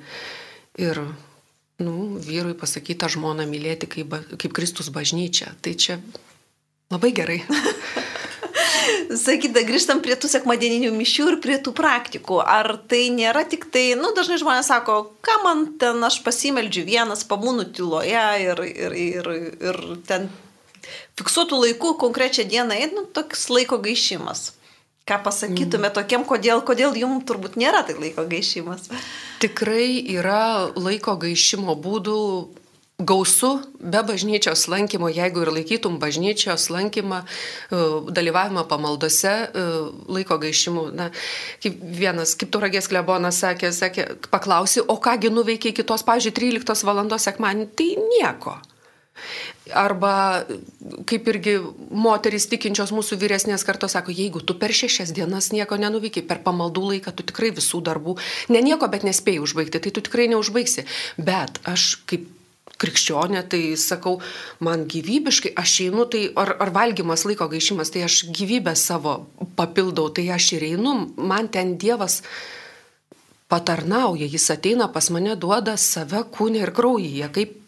Ir 0.82 1.02
nu, 1.84 2.16
vyrui 2.22 2.56
pasakyta 2.58 3.10
žmoną 3.12 3.48
mylėti 3.50 3.90
kaip, 3.90 4.16
kaip 4.40 4.56
Kristus 4.56 4.92
bažnyčia. 4.94 5.52
Tai 5.62 5.74
čia 5.76 6.00
labai 6.94 7.12
gerai. 7.16 7.42
Sakyta, 9.26 9.62
grįžtam 9.66 10.02
prie 10.04 10.16
tų 10.18 10.30
sekmadieninių 10.32 10.92
mišių 10.96 11.28
ir 11.32 11.38
prie 11.44 11.58
tų 11.62 11.74
praktikų. 11.78 12.40
Ar 12.42 12.76
tai 12.90 13.08
nėra 13.14 13.46
tik 13.50 13.68
tai, 13.74 13.94
nu, 14.00 14.12
dažnai 14.18 14.40
žmonės 14.42 14.70
sako, 14.72 14.98
ką 15.26 15.38
man 15.44 15.66
ten 15.82 16.02
aš 16.06 16.22
pasimeldžiu 16.26 16.86
vienas, 16.88 17.26
pabūnu 17.28 17.68
tyloje 17.76 18.26
ir, 18.46 18.64
ir, 18.66 18.98
ir, 18.98 19.32
ir 19.70 19.82
ten 20.08 20.30
fiksuotų 21.20 21.62
laikų 21.66 21.96
konkrečią 22.02 22.48
dieną 22.50 22.78
nu, 22.94 23.06
toks 23.14 23.50
laiko 23.54 23.80
gaišimas. 23.82 24.55
Ką 25.06 25.20
pasakytume 25.22 25.92
mm. 25.92 25.94
tokiem, 25.94 26.24
kodėl, 26.26 26.64
kodėl 26.66 26.96
jums 26.98 27.28
turbūt 27.30 27.60
nėra 27.62 27.84
tai 27.86 27.94
laiko 28.00 28.24
gaišimas? 28.26 28.88
Tikrai 29.44 30.02
yra 30.16 30.72
laiko 30.74 31.14
gaišimo 31.22 31.76
būdų 31.78 32.22
gausu 32.98 33.60
be 33.80 34.02
bažnyčios 34.08 34.66
lankymo, 34.72 35.12
jeigu 35.14 35.44
ir 35.44 35.52
laikytum 35.52 36.00
bažnyčios 36.00 36.70
lankymą, 36.74 37.22
e, 37.22 37.86
dalyvavimą 38.18 38.64
pamaldose, 38.66 39.34
e, 39.46 39.66
laiko 40.08 40.40
gaišimų. 40.42 40.86
Na, 40.96 41.12
kaip 41.62 41.78
vienas, 41.84 42.34
kaip 42.40 42.50
Turagės 42.56 42.88
klebonas 42.88 43.44
sakė, 43.44 43.74
sakė, 43.76 44.08
paklausi, 44.32 44.82
o 44.82 44.98
kągi 44.98 45.30
nuveikia 45.30 45.70
iki 45.70 45.84
tos, 45.84 46.02
pažiūrėjau, 46.02 46.64
13 46.66 46.84
val. 46.88 47.20
sekmanį, 47.20 47.68
tai 47.76 47.94
nieko. 48.00 48.58
Arba 49.74 50.46
kaip 51.10 51.28
irgi 51.32 51.56
moterys 51.90 52.46
tikinčios 52.52 52.92
mūsų 52.94 53.18
vyresnės 53.22 53.66
kartos 53.66 53.96
sako, 53.96 54.14
jeigu 54.14 54.44
tu 54.44 54.58
per 54.60 54.76
šešias 54.76 55.14
dienas 55.16 55.50
nieko 55.56 55.80
nenuveikiai, 55.82 56.26
per 56.28 56.44
pamaldų 56.46 56.84
laiką 56.92 57.16
tu 57.16 57.26
tikrai 57.26 57.54
visų 57.56 57.82
darbų, 57.88 58.18
ne 58.54 58.62
nieko, 58.62 58.90
bet 58.92 59.08
nespėjai 59.08 59.42
užbaigti, 59.42 59.82
tai 59.82 59.94
tu 59.96 60.06
tikrai 60.06 60.28
neužbaigsi. 60.36 60.86
Bet 61.18 61.62
aš 61.66 61.96
kaip 62.10 62.28
krikščionė, 62.82 63.46
tai 63.50 63.62
sakau, 63.80 64.20
man 64.64 64.86
gyvybiškai, 64.92 65.54
aš 65.58 65.78
einu, 65.88 66.06
tai 66.12 66.26
ar, 66.36 66.56
ar 66.62 66.74
valgymas 66.76 67.26
laiko 67.28 67.48
gaišimas, 67.52 67.92
tai 67.94 68.06
aš 68.08 68.26
gyvybę 68.36 68.76
savo 68.80 69.18
papildau, 69.58 70.10
tai 70.12 70.28
aš 70.36 70.52
ir 70.58 70.68
einu, 70.74 70.96
man 71.16 71.50
ten 71.52 71.76
Dievas 71.82 72.22
patarnauja, 73.52 74.28
jis 74.28 74.50
ateina 74.52 74.90
pas 74.92 75.08
mane, 75.14 75.38
duoda 75.40 75.78
save 75.80 76.26
kūnė 76.36 76.66
ir 76.66 76.74
kraujyje, 76.76 77.30
kaip 77.36 77.62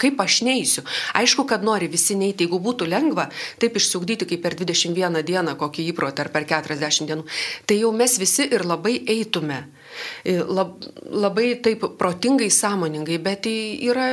kaip 0.00 0.20
aš 0.22 0.40
neįsiu. 0.46 0.84
Aišku, 1.18 1.44
kad 1.48 1.64
nori 1.66 1.88
visi 1.92 2.16
neiti, 2.18 2.46
jeigu 2.46 2.60
būtų 2.62 2.88
lengva, 2.88 3.28
taip 3.62 3.76
išsiugdyti 3.76 4.28
kaip 4.30 4.42
per 4.44 4.56
21 4.58 5.22
dieną 5.26 5.56
kokį 5.60 5.88
įprotį 5.92 6.24
ar 6.24 6.32
per 6.34 6.48
40 6.48 7.10
dienų, 7.10 7.26
tai 7.68 7.80
jau 7.82 7.92
mes 7.92 8.16
visi 8.20 8.48
ir 8.48 8.66
labai 8.66 8.98
eitume. 9.16 9.64
Lab, 10.26 10.76
labai 11.08 11.54
taip 11.64 11.84
protingai, 12.00 12.50
sąmoningai, 12.52 13.20
bet 13.22 13.44
tai 13.46 13.56
yra 13.88 14.10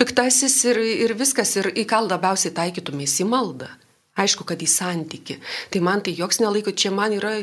piktasis 0.00 0.56
ir, 0.70 0.80
ir 1.06 1.16
viskas, 1.18 1.56
ir 1.60 1.70
į 1.72 1.86
ką 1.88 2.04
labiausiai 2.08 2.54
taikytumės 2.56 3.18
į 3.22 3.28
maldą. 3.28 3.70
Aišku, 4.14 4.46
kad 4.46 4.60
į 4.62 4.68
santyki. 4.70 5.40
Tai 5.74 5.80
man 5.82 6.04
tai 6.06 6.14
joks 6.14 6.38
nelaiko, 6.38 6.70
čia 6.70 6.92
man 6.94 7.16
yra 7.16 7.40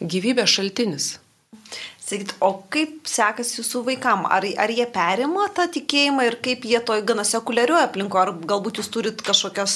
gyvybės 0.00 0.54
šaltinis. 0.54 1.10
Sakyt, 2.06 2.36
o 2.38 2.52
kaip 2.70 3.08
sekasi 3.10 3.56
jūsų 3.58 3.80
vaikam? 3.88 4.28
Ar, 4.30 4.44
ar 4.62 4.70
jie 4.70 4.84
perima 4.94 5.48
tą 5.54 5.64
tikėjimą 5.74 6.28
ir 6.28 6.36
kaip 6.44 6.62
jie 6.70 6.78
toj 6.86 7.02
gana 7.08 7.24
sekuliarioje 7.26 7.88
aplinkoje, 7.88 8.22
ar 8.22 8.46
galbūt 8.52 8.78
jūs 8.78 8.90
turit 8.94 9.24
kažkokias, 9.26 9.74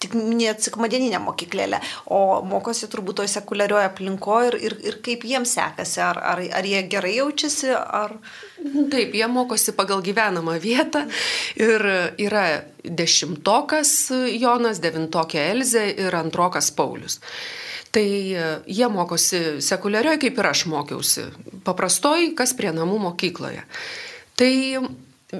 tik 0.00 0.16
minėt, 0.16 0.64
sekmadieninę 0.64 1.20
mokyklėlę, 1.26 1.82
o 2.08 2.40
mokosi 2.48 2.88
turbūt 2.88 3.20
toj 3.20 3.28
sekuliarioje 3.34 3.90
aplinkoje 3.90 4.48
ir, 4.48 4.58
ir, 4.64 4.78
ir 4.88 4.96
kaip 5.04 5.28
jiems 5.28 5.52
sekasi? 5.58 6.00
Ar, 6.06 6.22
ar, 6.32 6.40
ar 6.40 6.70
jie 6.72 6.86
gerai 6.88 7.18
jaučiasi? 7.18 7.74
Ar... 7.76 8.16
Taip, 8.58 9.14
jie 9.14 9.26
mokosi 9.30 9.72
pagal 9.76 10.02
gyvenamą 10.02 10.56
vietą 10.60 11.04
ir 11.56 11.84
yra 12.18 12.44
dešimtokas 12.82 13.92
Jonas, 14.34 14.80
devintokė 14.82 15.44
Elzė 15.52 15.84
ir 16.06 16.16
antrokas 16.18 16.72
Paulius. 16.74 17.20
Tai 17.94 18.04
e, 18.04 18.48
jie 18.68 18.88
mokosi 18.92 19.40
sekuliarioje, 19.64 20.20
kaip 20.26 20.40
ir 20.40 20.48
aš 20.50 20.66
mokiausi, 20.68 21.28
paprastoj, 21.64 22.32
kas 22.36 22.52
prie 22.58 22.74
namų 22.76 22.98
mokykloje. 23.06 23.62
Tai 24.38 24.52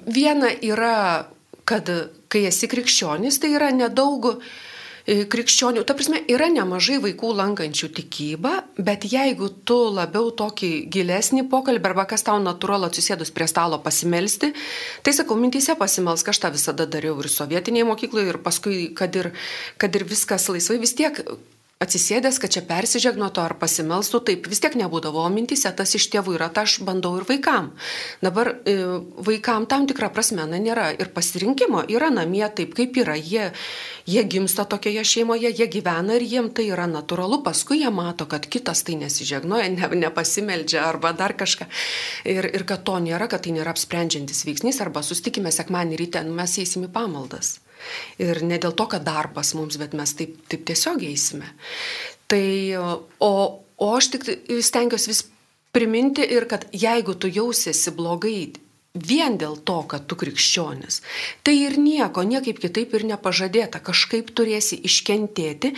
viena 0.07 0.53
yra, 0.65 1.27
kad 1.69 1.91
kai 2.33 2.47
esi 2.49 2.71
krikščionis, 2.71 3.41
tai 3.43 3.53
yra 3.59 3.69
nedaug 3.75 4.31
krikščionių, 5.09 5.83
ta 5.89 5.97
prasme, 5.97 6.21
yra 6.29 6.51
nemažai 6.53 6.99
vaikų 7.01 7.33
lankančių 7.39 7.89
tikybą, 7.97 8.53
bet 8.85 9.07
jeigu 9.09 9.49
tu 9.69 9.79
labiau 9.95 10.29
tokį 10.37 10.73
gilesnį 10.93 11.47
pokalbį 11.53 11.93
arba 11.93 12.05
kas 12.11 12.27
tau 12.27 12.37
natūralu 12.43 12.91
atsisėdus 12.91 13.33
prie 13.33 13.49
stalo 13.49 13.81
pasimelsti, 13.85 14.53
tai 15.03 15.15
sakau, 15.17 15.39
mintyse 15.41 15.79
pasimelsk, 15.81 16.29
aš 16.29 16.43
tą 16.45 16.53
visada 16.55 16.89
dariau 16.91 17.17
ir 17.23 17.31
sovietinėje 17.33 17.89
mokykloje, 17.89 18.35
ir 18.35 18.41
paskui, 18.45 18.81
kad 18.97 19.17
ir, 19.17 19.33
kad 19.81 19.97
ir 19.97 20.05
viskas 20.09 20.51
laisvai, 20.53 20.81
vis 20.85 20.97
tiek 20.99 21.25
atsisėdęs, 21.79 22.41
kad 22.43 22.51
čia 22.51 22.61
persižegnotų 22.67 23.39
ar 23.39 23.53
pasimelstų, 23.61 24.19
taip 24.27 24.47
vis 24.51 24.59
tiek 24.59 24.75
nebūdavo, 24.81 25.21
o 25.23 25.29
mintise 25.31 25.71
tas 25.79 25.93
iš 25.95 26.09
tėvų 26.11 26.35
yra, 26.35 26.49
tai 26.51 26.65
aš 26.67 26.81
bandau 26.83 27.13
ir 27.21 27.27
vaikam. 27.29 27.69
Dabar 28.19 28.51
e, 28.67 28.75
vaikam 29.29 29.69
tam 29.71 29.87
tikrą 29.87 30.09
prasme 30.15 30.43
na, 30.51 30.59
nėra 30.59 30.89
ir 30.99 31.13
pasirinkimo, 31.15 31.85
yra 31.95 32.09
namie 32.11 32.43
taip, 32.51 32.75
kaip 32.75 32.99
yra, 32.99 33.15
jie, 33.15 33.53
jie 34.11 34.25
gimsta 34.27 34.67
tokioje 34.67 35.05
šeimoje, 35.07 35.53
jie 35.55 35.69
gyvena 35.71 36.19
ir 36.19 36.27
jiem 36.27 36.51
tai 36.51 36.67
yra 36.73 36.89
natūralu, 36.91 37.45
paskui 37.47 37.85
jie 37.85 37.95
mato, 37.95 38.27
kad 38.27 38.51
kitas 38.51 38.83
tai 38.83 38.99
nesižegnoja, 38.99 39.71
ne, 39.77 39.93
nepasimeldžia 40.03 40.83
arba 40.83 41.15
dar 41.15 41.37
kažką. 41.39 41.71
Ir, 42.27 42.51
ir 42.59 42.67
kad 42.67 42.83
to 42.83 42.99
nėra, 43.07 43.31
kad 43.31 43.47
tai 43.47 43.55
nėra 43.55 43.77
apsprendžiantis 43.77 44.43
veiksnys, 44.51 44.83
arba 44.83 45.07
sustikime 45.07 45.55
sekmanį 45.55 46.03
ryte, 46.03 46.27
nu, 46.27 46.35
mes 46.43 46.59
eisime 46.59 46.91
į 46.91 46.95
pamaldas. 46.99 47.61
Ir 48.23 48.43
ne 48.47 48.59
dėl 48.61 48.75
to, 48.77 48.89
kad 48.91 49.07
darbas 49.07 49.55
mums, 49.59 49.79
bet 49.81 49.97
mes 49.99 50.15
taip, 50.19 50.37
taip 50.51 50.65
tiesiog 50.69 51.03
eisime. 51.09 51.51
Tai, 52.29 52.47
o, 53.25 53.33
o 53.79 53.91
aš 53.97 54.13
tik 54.15 54.29
stengiuosi 54.65 55.13
vis 55.13 55.25
priminti 55.73 56.25
ir 56.25 56.49
kad 56.51 56.67
jeigu 56.73 57.15
tu 57.15 57.31
jausiesi 57.31 57.93
blogai 57.97 58.51
vien 58.99 59.39
dėl 59.39 59.57
to, 59.67 59.81
kad 59.89 60.07
tu 60.09 60.17
krikščionis. 60.19 61.01
Tai 61.47 61.55
ir 61.55 61.79
nieko, 61.81 62.25
niekaip 62.27 62.61
kitaip 62.63 62.95
ir 62.99 63.07
nepažadėta, 63.13 63.81
kažkaip 63.85 64.33
turėsi 64.37 64.79
iškentėti, 64.89 65.75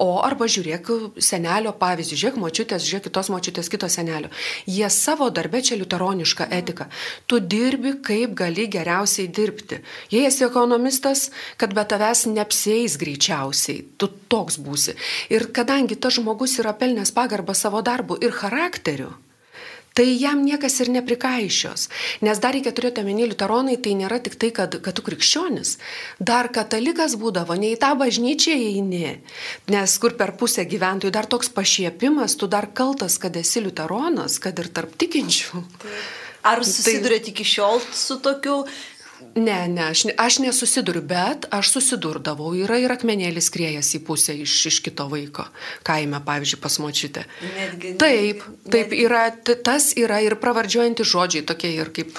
o 0.00 0.20
arba 0.24 0.48
žiūrėk 0.50 0.90
senelio 1.22 1.72
pavyzdį, 1.76 2.18
žiūrėk 2.22 2.40
močiutės, 2.40 2.86
žiūrėk 2.86 3.08
kitos 3.08 3.30
močiutės, 3.32 3.70
kito 3.72 3.88
senelio. 3.92 4.30
Jie 4.66 4.88
savo 4.90 5.30
darbę 5.34 5.62
čia 5.64 5.78
liuteronišką 5.80 6.48
etiką. 6.60 6.88
Tu 7.26 7.40
dirbi, 7.40 7.96
kaip 8.04 8.34
gali 8.38 8.68
geriausiai 8.70 9.28
dirbti. 9.28 9.80
Jei 10.12 10.26
esi 10.28 10.46
ekonomistas, 10.46 11.28
kad 11.60 11.74
be 11.76 11.84
tavęs 11.86 12.26
neapsėis 12.30 12.98
greičiausiai, 13.00 13.84
tu 13.98 14.10
toks 14.30 14.60
būsi. 14.62 14.96
Ir 15.32 15.50
kadangi 15.54 15.98
tas 15.98 16.18
žmogus 16.18 16.58
yra 16.62 16.74
pelnęs 16.76 17.14
pagarbą 17.16 17.56
savo 17.56 17.82
darbu 17.86 18.18
ir 18.22 18.34
charakteriu, 18.36 19.12
tai 19.94 20.06
jam 20.20 20.44
niekas 20.44 20.80
ir 20.84 20.90
neprikaišios. 20.94 21.88
Nes 22.26 22.40
dar 22.42 22.54
reikia 22.56 22.72
turėti 22.76 23.02
omeny, 23.02 23.26
liuteronai 23.30 23.76
tai 23.82 23.96
nėra 23.98 24.20
tik 24.22 24.38
tai, 24.40 24.52
kad, 24.54 24.76
kad 24.84 24.96
tu 24.96 25.04
krikščionis. 25.06 25.76
Dar 26.20 26.50
katalikas 26.54 27.16
būdavo, 27.20 27.56
ne 27.58 27.74
į 27.74 27.80
tą 27.82 27.92
bažnyčią 28.00 28.54
eini. 28.54 29.18
Nes 29.72 29.98
kur 30.02 30.16
per 30.20 30.36
pusę 30.40 30.64
gyventojų 30.68 31.12
dar 31.14 31.28
toks 31.30 31.52
pašiepimas, 31.54 32.38
tu 32.40 32.50
dar 32.50 32.70
kaltas, 32.72 33.18
kad 33.22 33.36
esi 33.36 33.64
liuteronas, 33.64 34.38
kad 34.42 34.58
ir 34.62 34.70
tarp 34.74 34.96
tikinčių. 35.00 35.64
Ar 36.46 36.64
susidurėt 36.64 37.26
tai... 37.26 37.34
iki 37.34 37.44
šiol 37.44 37.82
su 37.92 38.16
tokiu 38.24 38.62
Ne, 39.34 39.68
ne, 39.68 39.90
aš, 39.92 40.04
aš 40.18 40.38
nesusiduriu, 40.42 41.02
bet 41.06 41.46
aš 41.54 41.70
susidurdavau. 41.76 42.50
Yra 42.58 42.80
ir 42.82 42.90
akmenėlis 42.90 43.50
kriejas 43.54 43.92
į 43.94 44.02
pusę 44.08 44.34
iš, 44.42 44.54
iš 44.72 44.80
kito 44.82 45.06
vaiko, 45.10 45.46
kaime, 45.86 46.18
pavyzdžiui, 46.26 46.60
pas 46.62 46.78
močiutę. 46.82 47.26
Netgi, 47.54 47.94
taip, 48.00 48.42
netgi. 48.46 48.70
taip, 48.74 48.94
yra, 48.98 49.24
tas 49.66 49.92
yra 49.98 50.18
ir 50.26 50.38
pravardžiuojantys 50.42 51.12
žodžiai 51.12 51.46
tokie 51.46 51.76
ir 51.76 51.92
kaip 51.94 52.18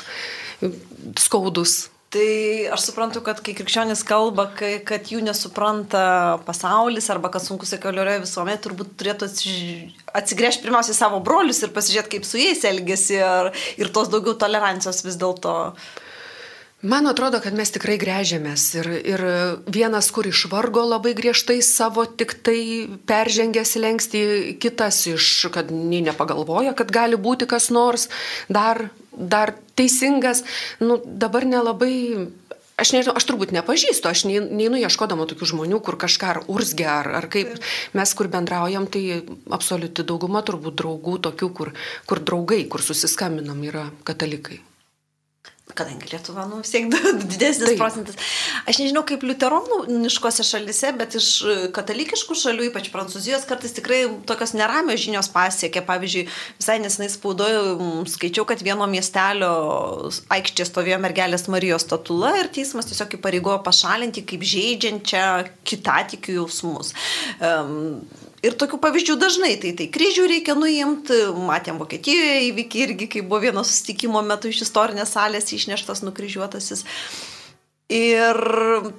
skaudus. 1.20 1.90
Tai 2.12 2.68
aš 2.76 2.90
suprantu, 2.90 3.22
kad 3.24 3.38
kai 3.40 3.54
krikščionis 3.56 4.02
kalba, 4.04 4.50
kai, 4.60 4.74
kad 4.84 5.08
jų 5.08 5.22
nesupranta 5.24 6.42
pasaulis 6.44 7.08
arba 7.14 7.30
kad 7.32 7.44
sunku 7.44 7.68
sekuliarioje 7.70 8.26
visuomenėje, 8.26 8.62
turbūt 8.66 8.92
turėtų 9.00 9.30
atsigręžti 10.20 10.66
pirmiausiai 10.66 10.98
savo 10.98 11.22
brolius 11.24 11.64
ir 11.64 11.72
pasižiūrėti, 11.72 12.12
kaip 12.18 12.28
su 12.28 12.42
jais 12.42 12.66
elgesi 12.68 13.16
ir, 13.16 13.52
ir 13.80 13.92
tos 13.96 14.12
daugiau 14.12 14.36
tolerancijos 14.36 15.00
vis 15.08 15.16
dėlto. 15.22 15.56
Man 16.82 17.06
atrodo, 17.06 17.38
kad 17.38 17.54
mes 17.54 17.70
tikrai 17.70 18.00
grežiamės 18.02 18.64
ir, 18.80 18.88
ir 19.06 19.24
vienas, 19.70 20.08
kur 20.10 20.26
išvargo 20.26 20.82
labai 20.90 21.12
griežtai 21.14 21.60
savo, 21.62 22.08
tik 22.10 22.34
tai 22.42 22.90
peržengęs 23.06 23.76
lengsti, 23.78 24.22
kitas 24.58 25.04
iš, 25.12 25.28
kad 25.54 25.70
nei 25.70 26.02
nepagalvoja, 26.02 26.74
kad 26.74 26.90
gali 26.90 27.20
būti 27.22 27.46
kas 27.46 27.70
nors 27.70 28.08
dar, 28.50 28.88
dar 29.14 29.54
teisingas. 29.78 30.42
Nu, 30.82 30.98
dabar 31.06 31.46
nelabai 31.46 31.94
aš 32.82 32.96
nežinau, 32.96 33.14
aš 33.14 33.30
turbūt 33.30 33.54
nepažįstu, 33.54 34.10
aš 34.10 34.26
neinu 34.26 34.82
ieškodama 34.82 35.30
tokių 35.30 35.52
žmonių, 35.54 35.84
kur 35.86 36.00
kažką 36.02 36.34
ar 36.34 36.42
urzgia, 36.50 36.98
ar, 37.04 37.12
ar 37.22 37.30
kaip 37.30 37.62
mes 37.94 38.16
kur 38.18 38.32
bendraujam, 38.34 38.90
tai 38.90 39.22
absoliuti 39.54 40.02
dauguma 40.02 40.42
turbūt 40.42 40.82
draugų 40.82 41.20
tokių, 41.30 41.54
kur, 41.62 41.74
kur 42.10 42.26
draugai, 42.26 42.64
kur 42.66 42.82
susiskambinam, 42.82 43.62
yra 43.70 43.86
katalikai. 44.08 44.64
Kadangi 45.78 46.10
Lietuva, 46.12 46.46
nu, 46.50 46.60
vis 46.62 46.72
tiek 46.74 46.88
didesnis 47.32 47.72
Taip. 47.72 47.80
procentas. 47.80 48.18
Aš 48.70 48.82
nežinau, 48.82 49.04
kaip 49.08 49.24
liuteronų 49.26 49.82
šalise, 50.48 50.92
bet 51.00 51.18
iš 51.20 51.30
katalikiškų 51.76 52.38
šalių, 52.38 52.68
ypač 52.70 52.90
Prancūzijos, 52.94 53.46
kartais 53.50 53.76
tikrai 53.78 54.04
tokios 54.30 54.56
neramios 54.58 55.02
žinios 55.04 55.32
pasiekia. 55.34 55.84
Pavyzdžiui, 55.88 56.26
visai 56.60 56.78
nesinai 56.84 57.10
spaudoju, 57.12 58.06
skaičiau, 58.12 58.46
kad 58.50 58.64
vieno 58.66 58.88
miestelio 58.92 59.52
aikštėje 60.34 60.70
stovėjo 60.70 61.00
mergelės 61.04 61.48
Marijos 61.52 61.88
statula 61.88 62.34
ir 62.40 62.52
teismas 62.54 62.90
tiesiog 62.90 63.18
įpareigojo 63.20 63.62
pašalinti 63.66 64.26
kaip 64.28 64.46
žaidžiančią 64.54 65.28
kitatikių 65.68 66.42
jausmus. 66.42 66.94
Um, 67.40 68.04
Ir 68.42 68.56
tokių 68.58 68.80
pavyzdžių 68.82 69.16
dažnai, 69.22 69.52
tai 69.62 69.76
tai 69.78 69.86
kryžių 69.94 70.24
reikia 70.32 70.56
nuimti, 70.58 71.18
matėm 71.46 71.78
Vokietijoje 71.82 72.40
įvykį 72.48 72.80
irgi, 72.88 73.08
kai 73.16 73.22
buvo 73.22 73.44
vieno 73.44 73.62
susitikimo 73.62 74.24
metu 74.26 74.50
iš 74.50 74.64
istorinės 74.66 75.14
salės 75.14 75.52
išneštas 75.54 76.02
nukryžiuotasis. 76.08 76.82
Ir 77.92 78.38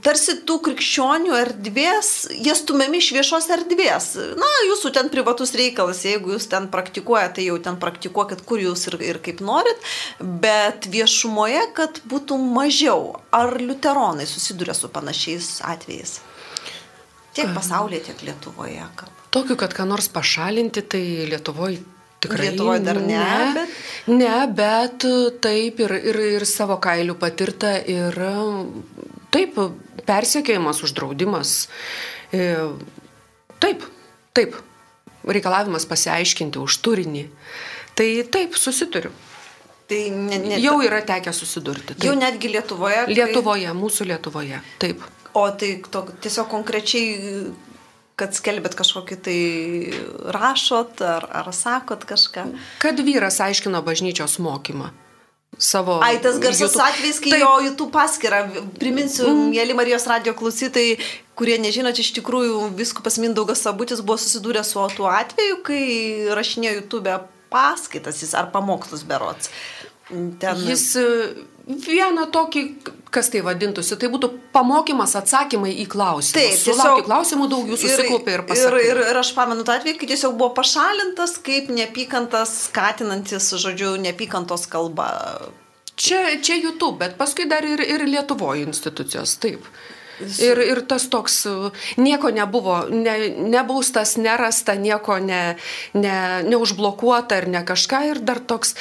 tarsi 0.05 0.35
tų 0.45 0.59
krikščionių 0.67 1.33
erdvės, 1.39 2.11
jie 2.45 2.53
stumiami 2.55 3.01
iš 3.01 3.09
viešos 3.17 3.49
erdvės. 3.55 4.09
Na, 4.37 4.51
jūsų 4.69 4.93
ten 4.95 5.09
privatus 5.11 5.55
reikalas, 5.57 6.05
jeigu 6.05 6.35
jūs 6.35 6.47
ten 6.53 6.69
praktikuojate, 6.71 7.39
tai 7.41 7.47
jau 7.47 7.57
ten 7.65 7.79
praktikuokit, 7.81 8.45
kur 8.47 8.61
jūs 8.61 8.85
ir, 8.91 8.99
ir 9.09 9.21
kaip 9.25 9.41
norit, 9.43 9.81
bet 10.21 10.91
viešumoje, 10.93 11.65
kad 11.79 12.03
būtų 12.13 12.37
mažiau. 12.37 13.17
Ar 13.33 13.57
liuteronai 13.57 14.29
susiduria 14.29 14.77
su 14.77 14.93
panašiais 14.93 15.57
atvejais? 15.73 16.19
Tiek 17.33 17.49
pasaulyje, 17.57 18.11
tiek 18.11 18.29
Lietuvoje. 18.29 18.85
Kalba. 18.93 19.22
Tokiu, 19.33 19.57
kad 19.61 19.73
ką 19.77 19.87
nors 19.89 20.11
pašalinti, 20.13 20.85
tai 20.85 21.03
Lietuvoje 21.31 21.81
tikrai. 22.23 22.51
Lietuvoje 22.51 22.83
dar 22.85 23.01
ne. 23.01 23.17
Ne, 23.17 23.53
bet, 23.55 23.79
ne, 24.07 24.35
bet 24.59 25.07
taip 25.45 25.81
ir, 25.83 25.97
ir, 26.13 26.21
ir 26.39 26.47
savo 26.49 26.79
kailių 26.83 27.17
patirta 27.21 27.75
ir 27.81 28.19
taip, 29.35 29.59
persiekėjimas, 30.09 30.83
uždraudimas. 30.87 31.57
E, 32.33 32.47
taip, 33.63 33.85
taip, 34.37 34.57
reikalavimas 35.29 35.87
pasiaiškinti 35.91 36.63
už 36.63 36.79
turinį. 36.85 37.27
Tai 37.99 38.09
taip, 38.33 38.57
susituriu. 38.59 39.13
Tai 39.91 39.99
ne, 40.15 40.39
ne, 40.41 40.61
jau 40.63 40.79
yra 40.85 41.03
tekę 41.05 41.35
susidurti. 41.37 41.93
Taip. 41.97 42.07
Jau 42.07 42.15
netgi 42.17 42.53
Lietuvoje. 42.55 43.05
Lietuvoje, 43.11 43.69
kai... 43.69 43.77
mūsų 43.77 44.09
Lietuvoje, 44.13 44.63
taip. 44.83 45.03
O 45.37 45.45
tai 45.57 45.75
to, 45.93 46.05
tiesiog 46.25 46.49
konkrečiai, 46.53 47.45
kad 48.21 48.35
skelbėt 48.37 48.77
kažkokį 48.79 49.19
tai 49.25 49.39
rašot 50.37 51.01
ar, 51.07 51.29
ar 51.43 51.53
sakot 51.57 52.05
kažką? 52.09 52.49
Kad 52.83 53.01
vyras 53.05 53.41
aiškino 53.45 53.83
bažnyčios 53.85 54.39
mokymą. 54.43 54.93
Savo 55.59 55.99
Ai, 56.01 56.17
tas 56.17 56.39
garsus 56.41 56.73
YouTube... 56.73 56.85
atvejis, 56.87 57.19
kai 57.21 57.33
Taip. 57.35 57.43
jo 57.43 57.51
YouTube 57.67 57.93
paskirą, 57.93 58.39
priminsiu, 58.81 59.27
mm. 59.29 59.51
mėly 59.53 59.77
Marijos 59.77 60.07
radio 60.09 60.33
klausytojai, 60.37 60.95
kurie 61.37 61.59
nežinot, 61.61 61.99
iš 62.01 62.15
tikrųjų 62.17 62.71
viskupas 62.79 63.19
Mindaugas 63.21 63.61
Sabutis 63.61 64.01
buvo 64.01 64.17
susidūręs 64.21 64.73
su 64.73 64.87
tuo 64.97 65.11
atveju, 65.13 65.61
kai 65.67 65.85
rašinėjo 66.39 66.79
YouTube 66.81 67.19
paskaitas 67.53 68.25
jis 68.25 68.33
ar 68.39 68.49
pamokslus 68.55 69.05
berots. 69.05 69.53
Ten... 70.09 70.65
Jis 70.65 70.89
vieną 71.67 72.27
tokį, 72.35 72.63
kas 73.13 73.31
tai 73.33 73.43
vadintųsi, 73.45 73.97
tai 74.01 74.11
būtų 74.13 74.31
pamokymas 74.55 75.15
atsakymai 75.21 75.73
į 75.85 75.87
klausimus. 75.93 76.35
Taip, 76.35 76.59
sulaukiu 76.59 77.07
klausimų 77.07 77.49
daug 77.53 77.71
jų 77.71 77.79
susikaupė 77.85 78.37
ir 78.39 78.45
pasakė. 78.49 78.83
Ir, 78.83 78.91
ir, 78.91 79.03
ir 79.13 79.21
aš 79.23 79.33
pamenu 79.37 79.67
tą 79.67 79.77
atvejį, 79.79 79.97
kai 80.01 80.11
tiesiog 80.13 80.37
buvo 80.41 80.53
pašalintas 80.59 81.37
kaip 81.45 81.71
neapykantas, 81.73 82.55
skatinantis, 82.69 83.53
žodžiu, 83.63 83.95
neapykantos 84.03 84.67
kalba. 84.73 85.11
Čia, 85.95 86.25
čia 86.43 86.57
YouTube, 86.59 86.99
bet 87.03 87.19
paskui 87.21 87.47
dar 87.51 87.67
ir, 87.69 87.83
ir 87.85 88.07
Lietuvoje 88.09 88.65
institucijos, 88.67 89.37
taip. 89.43 89.67
Ir, 90.23 90.61
ir 90.61 90.81
tas 90.87 91.09
toks, 91.11 91.41
nieko 91.99 92.31
nebuvo, 92.35 92.83
ne, 92.93 93.15
nebaustas, 93.53 94.15
nerasta, 94.21 94.77
nieko 94.79 95.17
ne, 95.23 95.57
ne, 95.97 96.17
neužblokuota 96.47 97.41
ir 97.43 97.49
ne 97.51 97.63
kažką. 97.67 98.03
Ir 98.13 98.21
dar 98.23 98.39
toks 98.39 98.77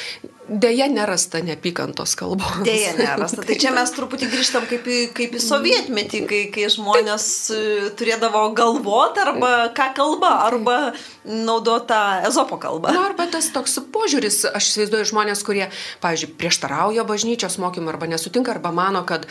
Deja, 0.48 0.88
nerasta 0.90 1.38
neapykantos 1.38 2.16
kalbos. 2.18 2.64
Deja, 2.66 2.90
nerasta. 2.98 3.44
Tai 3.46 3.56
čia 3.62 3.70
mes 3.74 3.92
truputį 3.94 4.26
grįžtam 4.32 4.66
kaip 4.66 4.88
į, 4.90 4.98
kaip 5.14 5.36
į 5.38 5.42
sovietmetį, 5.42 6.22
kai, 6.26 6.40
kai 6.50 6.66
žmonės 6.72 7.26
e, 7.54 7.60
turėdavo 7.98 8.48
galvoti 8.58 9.22
arba 9.22 9.52
ką 9.76 9.86
kalba, 9.94 10.32
arba 10.48 10.76
naudota 11.22 12.02
ezopo 12.26 12.58
kalba. 12.62 12.90
Na, 12.90 13.06
arba 13.12 13.28
tas 13.30 13.52
toks 13.54 13.78
požiūris, 13.94 14.42
aš 14.50 14.72
įsivaizduoju 14.72 15.10
žmonės, 15.14 15.46
kurie, 15.46 15.68
pavyzdžiui, 16.02 16.34
prieštarauja 16.42 17.06
bažnyčios 17.06 17.60
mokymui 17.62 17.94
arba 17.94 18.10
nesutinka, 18.10 18.56
arba 18.56 18.74
mano, 18.74 19.06
kad 19.06 19.30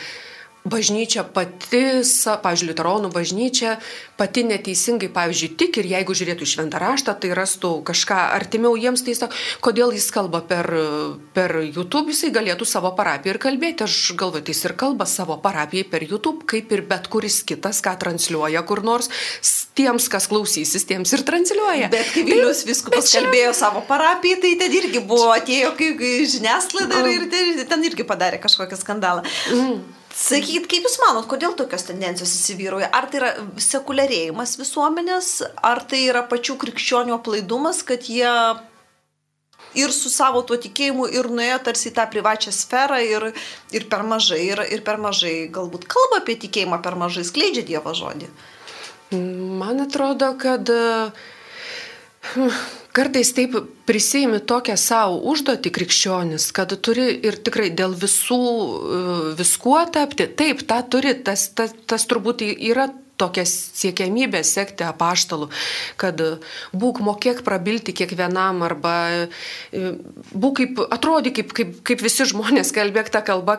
bažnyčia 0.62 1.24
pati, 1.26 2.02
pavyzdžiui, 2.42 2.68
liuteronų 2.70 3.10
bažnyčia 3.12 3.76
pati 4.18 4.44
neteisingai, 4.46 5.08
pavyzdžiui, 5.10 5.50
tik 5.58 5.80
ir 5.82 5.88
jeigu 5.90 6.14
žiūrėtų 6.14 6.46
iš 6.46 6.54
šventą 6.54 6.78
raštą, 6.78 7.14
tai 7.18 7.32
rastų 7.34 7.72
kažką 7.86 8.18
artimiau 8.36 8.76
jiems, 8.78 9.02
tai 9.02 9.16
sako, 9.18 9.34
kodėl 9.64 9.94
jis 9.96 10.06
kalba 10.14 10.42
per, 10.46 10.68
per 11.34 11.56
YouTube, 11.66 12.12
jisai 12.14 12.30
galėtų 12.34 12.68
savo 12.68 12.92
parapiją 12.94 13.34
ir 13.34 13.40
kalbėti. 13.42 13.86
Aš 13.88 14.12
galvoju, 14.18 14.44
tai 14.46 14.54
jis 14.54 14.62
ir 14.68 14.76
kalba 14.78 15.08
savo 15.10 15.38
parapijai 15.42 15.88
per 15.90 16.06
YouTube, 16.06 16.46
kaip 16.46 16.70
ir 16.76 16.84
bet 16.86 17.08
kuris 17.10 17.40
kitas, 17.48 17.82
ką 17.82 17.96
transliuoja 17.98 18.62
kur 18.68 18.84
nors, 18.86 19.10
tiems, 19.74 20.06
kas 20.12 20.28
klausysis, 20.30 20.86
tiems 20.86 21.10
ir 21.16 21.24
transliuoja. 21.26 21.88
Bet 21.90 22.12
kai 22.14 22.22
Vilius 22.28 22.62
tai, 22.62 22.70
viskupas 22.70 23.10
čia... 23.10 23.24
kalbėjo 23.24 23.50
savo 23.58 23.82
parapijai, 23.88 24.38
tai 24.44 24.54
ten 24.60 24.78
irgi 24.78 25.02
buvo, 25.02 25.32
atėjo 25.34 25.74
kaip 25.80 26.06
žiniasklaida 26.36 27.02
ir, 27.10 27.26
ir 27.26 27.66
ten 27.66 27.82
irgi 27.90 28.06
padarė 28.06 28.38
kažkokią 28.42 28.78
skandalą. 28.78 29.26
Mm. 29.50 29.82
Sakyt, 30.12 30.66
kaip 30.68 30.84
Jūs 30.84 30.98
manot, 31.00 31.24
kodėl 31.30 31.54
tokios 31.56 31.86
tendencijos 31.88 32.34
įsivyrauja? 32.36 32.90
Ar 32.92 33.08
tai 33.08 33.20
yra 33.22 33.30
sekuliarėjimas 33.64 34.58
visuomenės, 34.60 35.30
ar 35.64 35.80
tai 35.88 36.02
yra 36.10 36.24
pačių 36.28 36.58
krikščionių 36.60 37.16
aplaidumas, 37.16 37.80
kad 37.88 38.04
jie 38.12 38.28
ir 39.78 39.94
su 39.96 40.10
savo 40.12 40.42
tuo 40.44 40.58
tikėjimu 40.60 41.06
ir 41.16 41.30
nuėjo 41.32 41.58
tarsi 41.68 41.88
į 41.90 41.94
tą 41.96 42.06
privačią 42.12 42.52
sferą 42.52 43.00
ir, 43.06 43.30
ir 43.72 43.88
per 43.88 44.04
mažai, 44.04 44.42
ir, 44.50 44.64
ir 44.76 44.84
per 44.84 45.00
mažai 45.00 45.48
galbūt 45.52 45.88
kalba 45.90 46.20
apie 46.20 46.36
tikėjimą, 46.44 46.82
per 46.84 46.98
mažai 47.00 47.24
skleidžia 47.28 47.64
Dievo 47.72 47.94
žodį? 47.96 48.28
Man 49.12 49.80
atrodo, 49.84 50.32
kad 50.40 50.68
Kartais 52.92 53.30
taip 53.32 53.54
prisėimi 53.88 54.42
tokią 54.44 54.76
savo 54.76 55.20
užduotį 55.32 55.70
krikščionis, 55.72 56.50
kad 56.52 56.74
turi 56.84 57.06
ir 57.24 57.38
tikrai 57.40 57.70
dėl 57.72 57.94
visų 57.96 58.40
e, 58.42 58.98
viskuo 59.38 59.78
tapti. 59.92 60.26
Taip, 60.28 60.66
tą 60.68 60.82
turi, 60.92 61.14
tas, 61.24 61.46
tas, 61.56 61.72
tas 61.88 62.04
turbūt 62.10 62.44
yra 62.52 62.90
tokia 63.22 63.44
siekiamybė 63.48 64.42
sekti 64.46 64.84
apaštalų, 64.86 65.48
kad 66.00 66.20
būk 66.76 67.00
mokėk 67.04 67.42
prabilti 67.46 67.94
kiekvienam 67.96 68.64
arba 68.66 68.96
e, 69.12 69.94
būk 70.32 70.60
kaip, 70.60 70.82
atrodi 70.92 71.34
kaip, 71.36 71.54
kaip, 71.56 71.78
kaip 71.86 72.04
visi 72.04 72.26
žmonės, 72.32 72.74
kalbėk 72.76 73.12
tą 73.14 73.22
kalbą, 73.26 73.56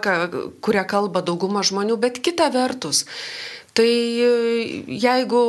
kurią 0.64 0.86
kalba 0.90 1.24
dauguma 1.26 1.66
žmonių, 1.66 1.98
bet 2.02 2.22
kita 2.24 2.50
vertus. 2.54 3.06
Tai 3.74 3.90
e, 3.90 4.32
jeigu 5.02 5.40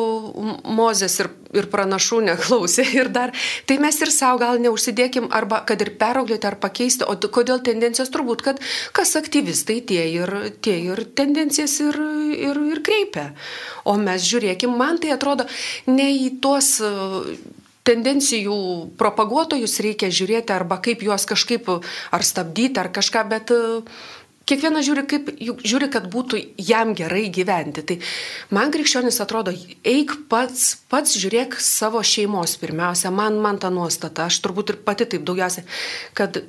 Mozės 0.64 1.18
ir, 1.20 1.28
ir 1.52 1.66
pranašų 1.72 2.22
neklausė 2.24 2.86
ir 3.00 3.10
dar, 3.12 3.34
tai 3.68 3.76
mes 3.82 3.98
ir 4.00 4.12
savo 4.14 4.40
gal 4.40 4.60
neužsidėkim 4.64 5.28
arba 5.28 5.60
kad 5.68 5.82
ir 5.84 5.92
perauklėti 6.00 6.48
ar 6.48 6.56
pakeisti, 6.62 7.04
o 7.04 7.16
kodėl 7.34 7.60
tendencijos 7.64 8.12
turbūt, 8.14 8.44
kad 8.46 8.62
kas 8.96 9.12
aktyvistai 9.20 9.82
tie 9.84 10.06
ir, 10.08 10.32
tie 10.64 10.78
ir 10.86 11.04
tendencijas 11.16 11.76
ir, 11.84 12.00
ir, 12.48 12.62
ir 12.72 12.80
kreipia. 12.86 13.28
O 13.84 13.98
mes 14.00 14.24
žiūrėkim, 14.24 14.72
man 14.72 15.02
tai 15.02 15.12
atrodo, 15.12 15.44
ne 15.92 16.08
į 16.16 16.32
tuos 16.40 16.78
e, 16.80 16.90
tendencijų 17.84 18.56
propaguotojus 18.96 19.76
reikia 19.84 20.08
žiūrėti 20.08 20.56
arba 20.56 20.80
kaip 20.80 21.04
juos 21.04 21.28
kažkaip 21.28 21.68
ar 21.76 22.24
stabdyti 22.24 22.80
ar 22.80 22.88
kažką, 22.88 23.28
bet 23.28 23.52
Kiekvienas 24.44 24.84
žiūri, 24.84 25.04
kaip, 25.08 25.30
žiūri, 25.40 25.88
kad 25.92 26.10
būtų 26.12 26.40
jam 26.60 26.92
gerai 26.96 27.30
gyventi. 27.32 27.84
Tai 27.88 27.96
man 28.52 28.72
krikščionis 28.74 29.20
atrodo, 29.24 29.54
eik 29.88 30.12
pats, 30.28 30.74
pats 30.92 31.16
žiūrėk 31.20 31.56
savo 31.64 32.02
šeimos 32.04 32.58
pirmiausia, 32.60 33.12
man, 33.14 33.40
man 33.40 33.60
ta 33.62 33.72
nuostata, 33.72 34.28
aš 34.28 34.42
turbūt 34.44 34.74
ir 34.74 34.80
pati 34.84 35.08
taip 35.08 35.24
daugiausia, 35.24 35.64
kad 36.12 36.42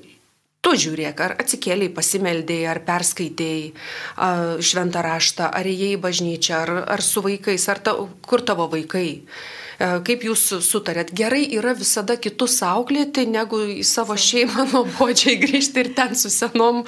tu 0.65 0.73
žiūrėk, 0.81 1.21
ar 1.23 1.37
atsikėliai, 1.39 1.93
pasimeldėjai, 1.95 2.69
ar 2.73 2.81
perskaitėjai 2.83 4.61
šventą 4.65 5.03
raštą, 5.05 5.51
ar 5.55 5.69
įėjai 5.69 5.95
į 5.95 6.01
bažnyčią, 6.03 6.63
ar, 6.65 6.73
ar 6.97 7.05
su 7.05 7.23
vaikais, 7.23 7.69
ar 7.71 7.79
ta, 7.85 7.95
kur 8.27 8.43
tavo 8.43 8.67
vaikai. 8.73 9.07
E, 9.21 9.64
kaip 9.79 10.23
jūs 10.25 10.43
sutarėt, 10.65 11.11
gerai 11.15 11.43
yra 11.57 11.73
visada 11.77 12.15
kitus 12.21 12.57
auklėti, 12.65 13.25
negu 13.29 13.59
į 13.75 13.83
savo 13.87 14.15
šeimą 14.19 14.67
nuobodžiai 14.71 15.37
grįžti 15.41 15.83
ir 15.83 15.91
ten 15.97 16.15
su 16.19 16.31
senom 16.33 16.83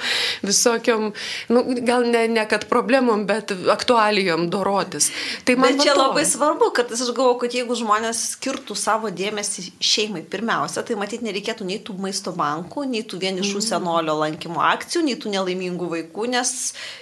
visokiom, 0.46 1.10
nu, 1.52 1.64
gal 1.86 2.06
ne, 2.08 2.24
ne 2.32 2.44
kad 2.48 2.68
problemom, 2.70 3.26
bet 3.28 3.52
aktualijom 3.52 4.48
dorotis. 4.52 5.10
Tai 5.44 5.58
man 5.60 5.76
bet 5.76 5.86
čia 5.86 5.96
labai 5.98 6.24
svarbu, 6.28 6.70
kad 6.76 6.92
aš 6.94 7.10
galvoju, 7.12 7.38
kad 7.44 7.56
jeigu 7.58 7.76
žmonės 7.78 8.24
skirtų 8.34 8.76
savo 8.78 9.12
dėmesį 9.14 9.68
šeimai 9.84 10.24
pirmiausia, 10.28 10.84
tai 10.86 10.98
matyt 11.00 11.24
nereikėtų 11.26 11.66
nei 11.68 11.80
tų 11.84 11.98
maisto 12.02 12.32
bankų, 12.36 12.86
nei 12.90 13.04
tų 13.06 13.20
vienišų 13.24 13.60
mm. 13.60 13.66
senolio 13.68 14.16
lankymo 14.22 14.62
akcijų, 14.70 15.04
nei 15.08 15.18
tų 15.20 15.34
nelaimingų 15.34 15.90
vaikų, 15.94 16.28
nes 16.32 16.54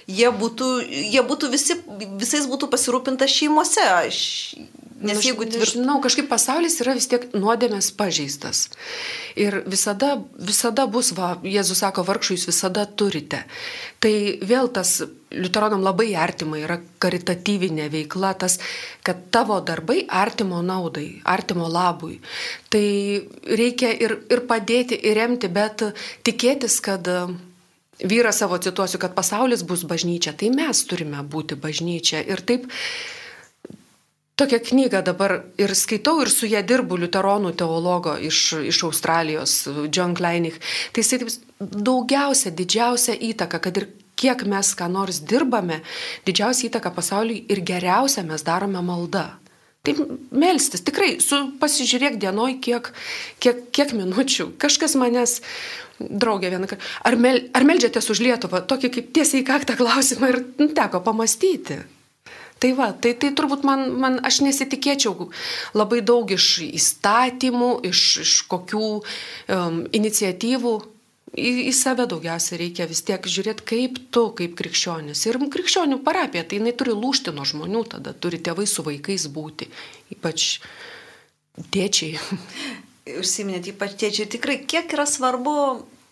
jie 0.06 0.30
būtų, 0.32 0.70
jie 1.14 1.22
būtų 1.26 1.52
visi, 1.52 1.78
visais 2.18 2.48
būtų 2.50 2.70
pasirūpinta 2.72 3.28
šeimose. 3.30 3.86
Nes 4.96 5.20
jeigu 5.20 5.44
tvirtai... 5.44 5.74
Žinau, 5.74 5.98
kažkaip 6.04 6.28
pasaulis 6.30 6.78
yra 6.80 6.94
vis 6.96 7.08
tiek 7.10 7.26
nuodėmės 7.36 7.90
pažeistas. 7.98 8.66
Ir 9.36 9.58
visada, 9.68 10.14
visada 10.40 10.86
bus, 10.88 11.10
va, 11.16 11.34
Jėzus 11.44 11.82
sako, 11.84 12.04
vargšų 12.06 12.38
jūs 12.38 12.46
visada 12.48 12.86
turite. 12.88 13.42
Tai 14.00 14.12
vėl 14.40 14.70
tas 14.72 15.02
liuteronam 15.36 15.82
labai 15.84 16.14
artima 16.16 16.56
yra 16.62 16.78
karitatyvinė 17.02 17.90
veikla, 17.92 18.32
tas, 18.40 18.56
kad 19.04 19.26
tavo 19.34 19.58
darbai 19.60 20.06
artimo 20.08 20.62
naudai, 20.64 21.20
artimo 21.28 21.68
labui. 21.68 22.22
Tai 22.72 22.86
reikia 23.60 23.92
ir, 23.92 24.16
ir 24.32 24.44
padėti, 24.48 24.96
ir 24.96 25.20
remti, 25.20 25.52
bet 25.52 25.84
tikėtis, 26.24 26.78
kad 26.80 27.04
vyrą 28.00 28.32
savo 28.32 28.56
cituosiu, 28.64 29.00
kad 29.02 29.12
pasaulis 29.16 29.64
bus 29.66 29.84
bažnyčia, 29.88 30.32
tai 30.32 30.48
mes 30.54 30.82
turime 30.88 31.20
būti 31.20 31.60
bažnyčia. 31.60 32.24
Ir 32.24 32.40
taip 32.40 32.70
Tokią 34.36 34.58
knygą 34.60 35.00
dabar 35.02 35.32
ir 35.56 35.72
skaitau 35.72 36.18
ir 36.20 36.28
su 36.28 36.44
ją 36.44 36.60
dirbu 36.60 36.98
liuteronų 37.00 37.54
teologo 37.56 38.18
iš, 38.20 38.40
iš 38.68 38.82
Australijos, 38.84 39.54
John 39.88 40.12
Kleinig. 40.18 40.58
Tai 40.92 41.04
jisai 41.04 41.24
daugiausia, 41.60 42.52
didžiausia 42.52 43.16
įtaka, 43.30 43.62
kad 43.64 43.80
ir 43.80 43.88
kiek 44.20 44.44
mes 44.44 44.74
ką 44.76 44.90
nors 44.92 45.22
dirbame, 45.24 45.80
didžiausia 46.28 46.68
įtaka 46.68 46.92
pasauliui 46.92 47.46
ir 47.48 47.64
geriausia 47.64 48.26
mes 48.28 48.44
darome 48.44 48.84
maldą. 48.84 49.24
Tai 49.88 49.96
melstis, 50.34 50.84
tikrai, 50.84 51.14
su, 51.22 51.40
pasižiūrėk 51.62 52.20
dienoj, 52.20 52.58
kiek, 52.60 52.92
kiek, 53.40 53.66
kiek 53.72 53.96
minučių. 53.96 54.50
Kažkas 54.60 54.98
manęs, 55.00 55.38
draugė 55.96 56.52
vieną 56.52 56.68
kartą, 56.68 56.94
ar, 57.08 57.16
mel, 57.16 57.44
ar 57.56 57.64
melžiatės 57.64 58.12
už 58.12 58.24
Lietuvą, 58.26 58.66
tokį 58.68 58.92
kaip 58.98 59.12
tiesiai 59.16 59.44
į 59.44 59.48
kaktą 59.48 59.80
klausimą 59.80 60.32
ir 60.34 60.42
nu, 60.58 60.74
teko 60.76 61.00
pamastyti. 61.06 61.86
Tai 62.58 62.72
va, 62.72 62.88
tai, 62.96 63.12
tai 63.20 63.34
turbūt 63.36 63.66
man, 63.68 63.90
man, 64.00 64.14
aš 64.24 64.40
nesitikėčiau 64.46 65.28
labai 65.76 66.00
daug 66.00 66.30
iš 66.32 66.46
įstatymų, 66.64 67.70
iš, 67.90 68.02
iš 68.22 68.36
kokių 68.48 68.86
um, 68.96 69.82
iniciatyvų. 69.98 70.76
Į, 71.36 71.50
į 71.68 71.72
save 71.76 72.06
daugiausia 72.08 72.56
reikia 72.56 72.86
vis 72.88 73.02
tiek 73.04 73.26
žiūrėti, 73.28 73.64
kaip 73.68 73.98
tu, 74.14 74.22
kaip 74.38 74.54
krikščionis. 74.56 75.26
Ir 75.28 75.36
krikščionių 75.52 75.98
parapija, 76.06 76.46
tai 76.48 76.62
jinai 76.62 76.72
turi 76.78 76.94
lūšti 76.96 77.34
nuo 77.36 77.44
žmonių, 77.44 77.82
tada 77.92 78.14
turi 78.16 78.40
tėvai 78.40 78.64
su 78.70 78.86
vaikais 78.86 79.26
būti, 79.34 79.68
ypač 80.16 80.46
tėčiai. 81.76 82.16
Užsiminėt, 83.20 83.68
ypač 83.74 83.98
tėčiai, 84.00 84.30
tikrai 84.32 84.62
kiek 84.64 84.96
yra 84.96 85.04
svarbu 85.06 85.58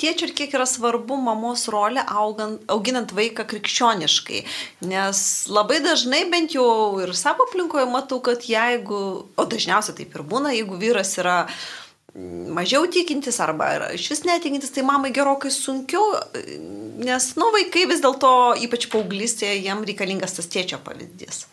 tėčių 0.03 0.29
ir 0.29 0.35
kiek 0.39 0.57
yra 0.57 0.67
svarbu 0.69 1.19
mamos 1.21 1.67
rolė 1.73 2.05
augant, 2.09 2.63
auginant 2.73 3.15
vaiką 3.15 3.47
krikščioniškai. 3.51 4.43
Nes 4.91 5.23
labai 5.51 5.81
dažnai, 5.85 6.25
bent 6.33 6.57
jau 6.57 6.67
ir 7.05 7.15
savo 7.19 7.47
aplinkoje 7.49 7.87
matau, 7.91 8.21
kad 8.25 8.45
jeigu, 8.49 9.01
o 9.25 9.49
dažniausiai 9.49 9.99
taip 10.03 10.15
ir 10.17 10.27
būna, 10.27 10.55
jeigu 10.57 10.79
vyras 10.81 11.15
yra 11.23 11.39
mažiau 12.55 12.87
tikintis 12.87 13.41
arba 13.43 13.73
iš 13.95 14.07
vis 14.13 14.23
netikintis, 14.27 14.71
tai 14.75 14.85
mamai 14.87 15.11
gerokai 15.15 15.51
sunkiau, 15.51 16.15
nes, 17.03 17.33
nu, 17.41 17.51
vaikai 17.57 17.89
vis 17.91 18.05
dėlto, 18.05 18.31
ypač 18.67 18.87
paauglystėje, 18.93 19.65
jam 19.67 19.83
reikalingas 19.87 20.39
tas 20.39 20.51
tėčio 20.51 20.79
pavyzdys. 20.87 21.45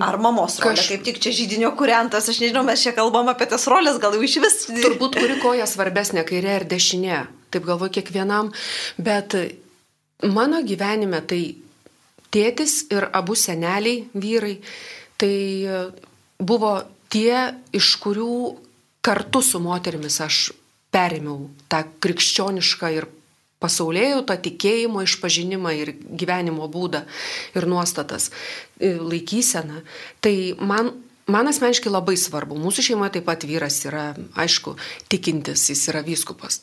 Ar 0.00 0.18
mamos 0.22 0.58
rolė, 0.62 0.78
Kaž... 0.80 0.90
kaip 0.92 1.06
tik 1.06 1.18
čia 1.22 1.32
žydinio 1.36 1.72
kuriantas, 1.78 2.28
aš 2.32 2.40
nežinau, 2.42 2.62
mes 2.66 2.82
čia 2.82 2.92
kalbam 2.96 3.28
apie 3.32 3.48
tas 3.50 3.66
rolės, 3.70 3.98
gal 4.02 4.16
jau 4.16 4.22
iš 4.26 4.38
vis. 4.44 4.56
Turbūt 4.70 5.18
kuri 5.20 5.38
koja 5.42 5.66
svarbesnė, 5.68 6.24
kairė 6.28 6.54
ar 6.60 6.68
dešinė, 6.70 7.18
taip 7.52 7.66
galvoju 7.68 7.98
kiekvienam, 7.98 8.52
bet 9.00 9.36
mano 10.24 10.62
gyvenime 10.66 11.20
tai 11.28 11.42
tėtis 12.32 12.84
ir 12.94 13.08
abu 13.16 13.36
seneliai, 13.38 14.06
vyrai, 14.14 14.56
tai 15.20 15.34
buvo 16.40 16.74
tie, 17.12 17.50
iš 17.76 17.94
kurių 18.02 18.34
kartu 19.04 19.42
su 19.44 19.60
moterimis 19.62 20.20
aš 20.24 20.50
perėmiau 20.94 21.48
tą 21.70 21.84
krikščionišką 22.02 22.90
ir 22.96 23.06
pasaulėjų 23.60 24.24
tą 24.28 24.38
tikėjimo 24.46 25.04
išpažinimą 25.04 25.76
ir 25.76 25.94
gyvenimo 26.08 26.66
būdą 26.72 27.04
ir 27.54 27.68
nuostatas, 27.70 28.30
laikyseną. 28.80 29.84
Tai 30.24 30.34
man 30.60 30.92
Man 31.30 31.46
asmeniškai 31.46 31.92
labai 31.92 32.16
svarbu. 32.18 32.56
Mūsų 32.58 32.82
šeimoje 32.88 33.12
taip 33.14 33.26
pat 33.28 33.44
vyras 33.46 33.76
yra, 33.86 34.08
aišku, 34.40 34.72
tikintis, 35.12 35.68
jis 35.70 35.84
yra 35.92 36.00
vyskupas. 36.02 36.56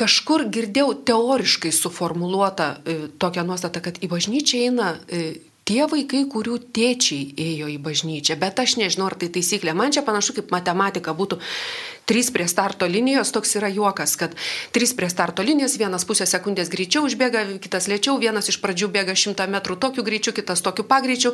Kažkur 0.00 0.48
girdėjau 0.50 0.96
teoriškai 1.06 1.70
suformuoluotą 1.70 2.66
tokią 3.22 3.46
nuostatą, 3.46 3.84
kad 3.84 4.00
į 4.02 4.10
bažnyčią 4.10 4.64
eina 4.64 4.88
tie 5.66 5.86
vaikai, 5.90 6.24
kurių 6.32 6.58
tėčiai 6.74 7.30
ėjo 7.46 7.70
į 7.76 7.78
bažnyčią. 7.86 8.40
Bet 8.42 8.58
aš 8.64 8.74
nežinau, 8.80 9.06
ar 9.12 9.16
tai 9.20 9.30
taisyklė. 9.36 9.76
Man 9.78 9.94
čia 9.94 10.02
panašu 10.06 10.34
kaip 10.40 10.50
matematika 10.54 11.14
būtų 11.14 11.38
Trys 12.06 12.30
prie 12.30 12.46
starto 12.46 12.86
linijos, 12.86 13.32
toks 13.34 13.56
yra 13.58 13.66
juokas, 13.66 14.12
kad 14.14 14.34
trys 14.70 14.92
prie 14.94 15.08
starto 15.10 15.42
linijos, 15.42 15.72
vienas 15.74 16.04
pusę 16.06 16.22
sekundės 16.30 16.68
greičiau 16.70 17.02
užbėga, 17.08 17.40
kitas 17.58 17.88
lėčiau, 17.90 18.14
vienas 18.22 18.46
iš 18.46 18.60
pradžių 18.62 18.88
bėga 18.94 19.16
šimtą 19.18 19.48
metrų 19.50 19.74
tokiu 19.82 20.04
greičiu, 20.06 20.30
kitas 20.36 20.62
tokiu 20.62 20.84
pagreičiu. 20.86 21.32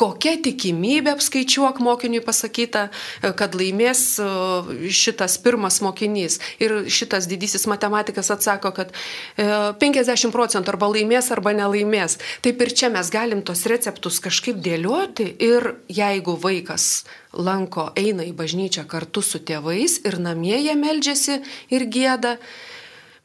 Kokia 0.00 0.38
tikimybė 0.46 1.12
apskaičiuok 1.12 1.82
mokiniui 1.84 2.22
pasakyta, 2.24 2.86
kad 3.20 3.58
laimės 3.60 4.16
šitas 4.88 5.36
pirmas 5.44 5.82
mokinys. 5.84 6.40
Ir 6.56 6.88
šitas 6.88 7.28
didysis 7.28 7.68
matematikas 7.68 8.32
atsako, 8.32 8.72
kad 8.80 8.96
50 9.36 10.16
e, 10.16 10.32
procentų 10.32 10.72
arba 10.72 10.88
laimės, 10.96 11.28
arba 11.36 11.52
nelaimės. 11.52 12.16
Taip 12.40 12.64
ir 12.64 12.72
čia 12.72 12.88
mes 12.96 13.12
galim 13.12 13.44
tos 13.44 13.68
receptus 13.68 14.24
kažkaip 14.24 14.56
dėlioti 14.56 15.34
ir 15.36 15.74
jeigu 15.92 16.40
vaikas 16.40 17.04
lanko, 17.32 17.88
eina 17.96 18.24
į 18.26 18.32
bažnyčią 18.36 18.86
kartu 18.88 19.22
su 19.22 19.40
tėvais 19.40 19.98
ir 20.08 20.18
namie 20.22 20.56
jie 20.60 20.74
meldžiasi 20.78 21.40
ir 21.74 21.86
gėda, 21.92 22.36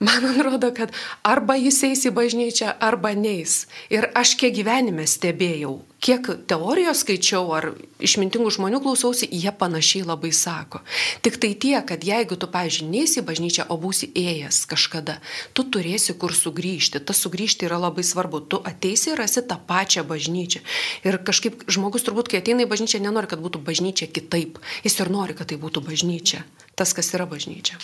Man 0.04 0.26
atrodo, 0.26 0.74
kad 0.76 0.92
arba 1.24 1.56
jis 1.56 1.78
eis 1.88 2.02
į 2.10 2.12
bažnyčią, 2.18 2.74
arba 2.84 3.14
neis. 3.16 3.70
Ir 3.94 4.10
aš 4.20 4.34
kiek 4.42 4.52
gyvenime 4.58 5.06
stebėjau, 5.08 5.78
kiek 6.04 6.28
teorijos 6.50 7.06
skaičiau 7.06 7.54
ar 7.56 7.70
išmintingų 8.04 8.52
žmonių 8.52 8.82
klausausi, 8.84 9.30
jie 9.32 9.54
panašiai 9.56 10.04
labai 10.04 10.34
sako. 10.36 10.82
Tik 11.24 11.40
tai 11.40 11.54
tie, 11.56 11.78
kad 11.88 12.04
jeigu 12.04 12.36
tu, 12.36 12.52
pažiūrėjai, 12.52 12.92
neisi 12.92 13.22
į 13.22 13.26
bažnyčią, 13.30 13.70
o 13.72 13.80
būsi 13.80 14.12
ėjęs 14.12 14.66
kažkada, 14.74 15.22
tu 15.56 15.64
turėsi 15.72 16.18
kur 16.20 16.36
sugrįžti. 16.36 17.00
Tas 17.00 17.24
sugrįžti 17.24 17.70
yra 17.70 17.80
labai 17.86 18.04
svarbu. 18.04 18.44
Tu 18.52 18.60
ateisi 18.60 19.14
ir 19.14 19.24
rasi 19.24 19.46
tą 19.48 19.56
pačią 19.72 20.04
bažnyčią. 20.10 20.66
Ir 21.08 21.22
kažkaip 21.24 21.64
žmogus 21.72 22.04
turbūt, 22.04 22.34
kai 22.34 22.44
ateina 22.44 22.68
į 22.68 22.72
bažnyčią, 22.76 23.00
nenori, 23.08 23.32
kad 23.32 23.40
būtų 23.40 23.64
bažnyčia 23.64 24.12
kitaip. 24.12 24.60
Jis 24.84 25.00
ir 25.00 25.16
nori, 25.16 25.38
kad 25.38 25.54
tai 25.54 25.62
būtų 25.64 25.88
bažnyčia. 25.88 26.44
Tas, 26.76 26.92
kas 26.92 27.16
yra 27.16 27.30
bažnyčia. 27.30 27.80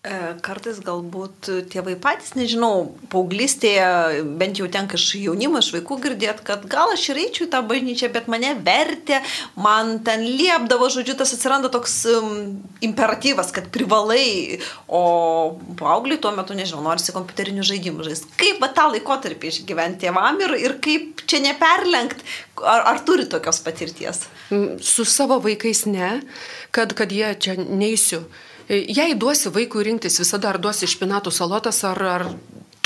E, 0.00 0.12
kartais 0.40 0.78
galbūt 0.80 1.50
tėvai 1.68 1.92
patys, 2.00 2.30
nežinau, 2.32 2.86
paauglystėje, 3.12 4.22
bent 4.40 4.56
jau 4.56 4.64
tenka 4.72 4.96
iš 4.96 5.10
jaunimo, 5.20 5.60
iš 5.60 5.74
vaikų 5.74 5.98
girdėt, 6.06 6.40
kad 6.46 6.64
gal 6.72 6.94
aš 6.94 7.10
ir 7.12 7.20
eičiau 7.26 7.44
į 7.44 7.50
tą 7.52 7.60
bažnyčią, 7.68 8.08
bet 8.14 8.30
mane 8.32 8.54
vertė, 8.64 9.18
man 9.60 9.98
ten 10.06 10.24
liepdavo, 10.24 10.88
žodžiu, 10.96 11.18
tas 11.20 11.34
atsiranda 11.36 11.68
toks 11.68 11.98
um, 12.14 12.32
imperatyvas, 12.80 13.52
kad 13.52 13.68
privalai, 13.76 14.56
o 14.88 15.04
paaugliai 15.76 16.22
tuo 16.24 16.32
metu, 16.32 16.56
nežinau, 16.56 16.80
norisi 16.88 17.12
kompiuterinių 17.12 17.68
žaidimų 17.68 18.08
žaisti. 18.08 18.32
Kaip 18.40 18.64
va 18.64 18.72
tą 18.72 18.88
laikotarpį 18.94 19.52
išgyventi 19.52 20.06
tėvam 20.06 20.40
ir, 20.46 20.56
ir 20.64 20.80
kaip 20.80 21.26
čia 21.28 21.44
neperlenkt, 21.44 22.24
ar, 22.64 22.88
ar 22.94 23.04
turi 23.04 23.28
tokios 23.28 23.60
patirties? 23.68 24.30
Su 24.80 25.04
savo 25.04 25.42
vaikais 25.44 25.84
ne, 25.92 26.22
kad, 26.72 26.96
kad 26.96 27.12
jie 27.12 27.34
čia 27.36 27.60
neįsiu 27.60 28.24
Jei 28.70 29.14
duosi 29.18 29.50
vaikui 29.50 29.82
rinktis 29.82 30.20
visada 30.22 30.52
ar 30.52 30.60
duosi 30.62 30.86
špinatų 30.86 31.32
salotas 31.34 31.82
ar, 31.88 31.98
ar 32.06 32.24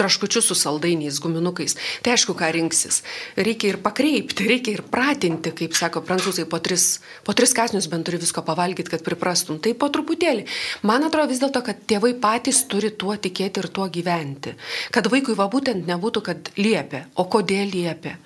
traškučius 0.00 0.46
su 0.48 0.54
saldainiais, 0.56 1.18
guminukais. 1.20 1.76
Tai 2.02 2.14
aišku, 2.14 2.34
ką 2.38 2.48
rinksis. 2.56 3.02
Reikia 3.36 3.74
ir 3.74 3.78
pakreipti, 3.84 4.46
reikia 4.48 4.78
ir 4.78 4.82
pratinti, 4.90 5.52
kaip 5.54 5.76
sako 5.76 6.02
prancūzai, 6.06 6.46
po 6.50 6.58
tris, 6.64 7.02
po 7.26 7.36
tris 7.36 7.54
kasnius 7.54 7.90
bent 7.92 8.08
turi 8.08 8.18
visko 8.22 8.42
pavalgyti, 8.46 8.90
kad 8.94 9.04
priprastum. 9.06 9.60
Tai 9.62 9.74
po 9.78 9.90
truputėlį. 9.92 10.46
Man 10.88 11.06
atrodo 11.06 11.30
vis 11.30 11.42
dėlto, 11.42 11.62
kad 11.66 11.84
tėvai 11.84 12.14
patys 12.20 12.64
turi 12.70 12.90
tuo 12.90 13.14
tikėti 13.14 13.62
ir 13.62 13.68
tuo 13.68 13.86
gyventi. 13.92 14.56
Kad 14.94 15.12
vaikui 15.12 15.36
va 15.38 15.50
būtent 15.52 15.86
nebūtų, 15.90 16.24
kad 16.32 16.54
liepia. 16.58 17.06
O 17.20 17.28
kodėl 17.30 17.70
liepia? 17.76 18.16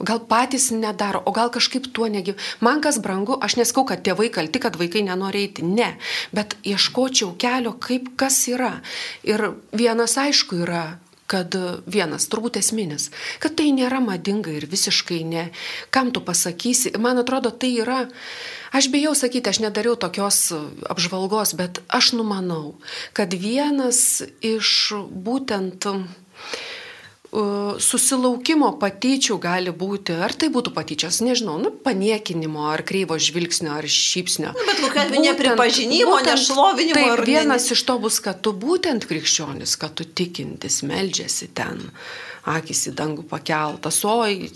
Gal 0.00 0.22
patys 0.26 0.70
nedaro, 0.72 1.20
o 1.26 1.32
gal 1.36 1.50
kažkaip 1.52 1.90
tuo 1.92 2.08
negyv. 2.08 2.40
Man 2.60 2.80
kas 2.80 2.98
brangu, 2.98 3.36
aš 3.36 3.58
neskau, 3.60 3.84
kad 3.86 4.00
tėvai 4.02 4.30
kalti, 4.32 4.62
kad 4.62 4.78
vaikai 4.80 5.04
nenori 5.06 5.44
eiti. 5.46 5.62
Ne. 5.62 5.92
Bet 6.32 6.56
ieškočiau 6.64 7.36
kelio, 7.38 7.76
kaip 7.76 8.14
kas 8.16 8.40
yra. 8.48 8.78
Ir 9.28 9.52
vienas 9.76 10.16
aišku 10.18 10.64
yra, 10.64 10.96
kad 11.32 11.54
vienas, 11.88 12.26
turbūt 12.28 12.58
esminis, 12.60 13.08
kad 13.40 13.54
tai 13.56 13.70
nėra 13.72 14.02
madinga 14.04 14.52
ir 14.52 14.66
visiškai 14.68 15.22
ne. 15.28 15.46
Kam 15.94 16.10
tu 16.12 16.20
pasakysi? 16.24 16.92
Man 17.00 17.20
atrodo, 17.22 17.52
tai 17.54 17.72
yra, 17.80 18.02
aš 18.76 18.90
bijau 18.92 19.14
sakyti, 19.16 19.48
aš 19.52 19.62
nedariau 19.64 19.96
tokios 19.96 20.50
apžvalgos, 20.92 21.54
bet 21.56 21.80
aš 21.88 22.12
numanau, 22.18 22.74
kad 23.16 23.32
vienas 23.32 24.22
iš 24.44 24.92
būtent 25.08 25.88
susilaukimo 27.32 28.74
patyčių 28.76 29.38
gali 29.40 29.72
būti, 29.72 30.12
ar 30.20 30.34
tai 30.36 30.50
būtų 30.52 30.74
patyčios, 30.76 31.22
nežinau, 31.24 31.56
nu, 31.62 31.70
paniekinimo, 31.72 32.66
ar 32.68 32.82
kreivo 32.84 33.16
žvilgsnio, 33.16 33.72
ar 33.72 33.88
šypsnio. 33.88 34.52
Nu, 34.52 34.66
bet 34.68 34.82
kokiu 34.84 35.00
atveju 35.00 35.24
nepripažinimo, 35.24 36.18
nešlovinimo. 36.26 36.98
Taip, 37.00 37.24
vienas 37.24 37.70
ne... 37.70 37.78
iš 37.78 37.84
to 37.88 37.96
bus, 38.02 38.20
kad 38.24 38.42
tu 38.44 38.52
būtent 38.52 39.08
krikščionis, 39.08 39.78
kad 39.80 39.96
tu 39.96 40.04
tikintis, 40.04 40.82
meldžiasi 40.84 41.48
ten, 41.56 41.80
akis 42.52 42.90
į 42.92 42.96
dangų 43.00 43.24
pakeltas, 43.30 44.02
oi, 44.04 44.50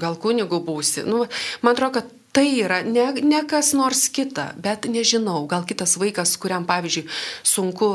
gal 0.00 0.16
kunigų 0.16 0.62
būsi. 0.64 1.04
Nu, 1.04 1.26
man 1.60 1.76
atrodo, 1.76 2.00
kad 2.00 2.15
tai 2.36 2.50
yra 2.60 2.82
ne, 2.84 3.06
ne 3.24 3.38
kas 3.48 3.70
nors 3.72 4.10
kita, 4.12 4.50
bet 4.60 4.84
nežinau, 4.92 5.46
gal 5.48 5.64
kitas 5.64 5.94
vaikas, 5.96 6.34
kuriam, 6.36 6.66
pavyzdžiui, 6.68 7.06
sunku 7.48 7.88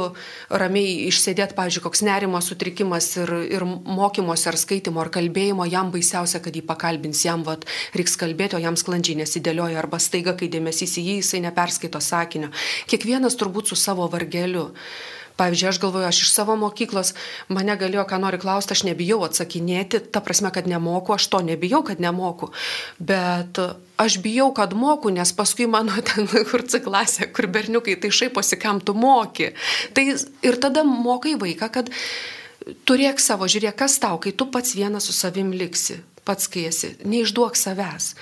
ramiai 0.49 0.95
išsėdėti, 1.11 1.53
pavyzdžiui, 1.59 1.83
koks 1.85 2.01
nerimo 2.07 2.41
sutrikimas 2.41 3.11
ir, 3.21 3.35
ir 3.53 3.67
mokymosi 3.67 4.49
ar 4.49 4.57
skaitimo 4.57 5.03
ar 5.03 5.13
kalbėjimo, 5.13 5.69
jam 5.69 5.93
baisiausia, 5.93 6.41
kad 6.41 6.57
jį 6.57 6.65
pakalbins, 6.65 7.21
jam 7.27 7.45
vat, 7.45 7.69
reiks 7.93 8.17
kalbėti, 8.17 8.57
o 8.57 8.63
jam 8.65 8.79
sklandžiai 8.79 9.21
nesidėlioja 9.21 9.77
arba 9.83 10.01
staiga, 10.01 10.33
kai 10.39 10.49
dėmesys 10.49 10.97
į 10.97 11.05
jį, 11.05 11.17
jisai 11.21 11.45
neperskaito 11.45 12.01
sakinio. 12.01 12.49
Kiekvienas 12.89 13.37
turbūt 13.37 13.69
su 13.69 13.77
savo 13.77 14.09
vargeliu. 14.09 14.71
Pavyzdžiui, 15.41 15.69
aš 15.71 15.79
galvoju, 15.81 16.05
aš 16.05 16.19
iš 16.21 16.31
savo 16.35 16.53
mokyklos, 16.59 17.15
mane 17.49 17.73
galėjo, 17.79 18.03
ką 18.09 18.19
nori 18.21 18.37
klausti, 18.41 18.75
aš 18.75 18.83
nebijau 18.85 19.23
atsakinėti, 19.25 20.03
ta 20.13 20.21
prasme, 20.21 20.51
kad 20.53 20.67
nemoku, 20.69 21.15
aš 21.15 21.25
to 21.33 21.39
nebijau, 21.47 21.81
kad 21.87 22.03
nemoku. 22.03 22.51
Bet 23.01 23.57
aš 24.01 24.19
bijau, 24.21 24.51
kad 24.57 24.75
moku, 24.77 25.09
nes 25.13 25.33
paskui 25.33 25.65
mano 25.71 25.97
ten, 26.11 26.29
kur 26.29 26.61
C 26.61 26.83
klasė, 26.85 27.31
kur 27.33 27.49
berniukai 27.49 27.97
tai 28.03 28.13
šaiposi, 28.13 28.59
kam 28.61 28.83
tu 28.85 28.93
moki. 28.93 29.49
Tai 29.97 30.05
ir 30.45 30.61
tada 30.61 30.85
mokai 30.85 31.33
vaiką, 31.41 31.71
kad 31.73 31.89
turėk 32.85 33.17
savo, 33.17 33.49
žiūrėk, 33.49 33.79
kas 33.81 33.97
tau, 34.03 34.21
kai 34.21 34.37
tu 34.37 34.45
pats 34.53 34.77
vienas 34.77 35.09
su 35.09 35.17
savim 35.17 35.49
liksi 35.57 36.03
pats 36.27 36.49
kai 36.51 36.67
esi, 36.69 36.93
neišduok 37.07 37.57
savęs. 37.59 38.13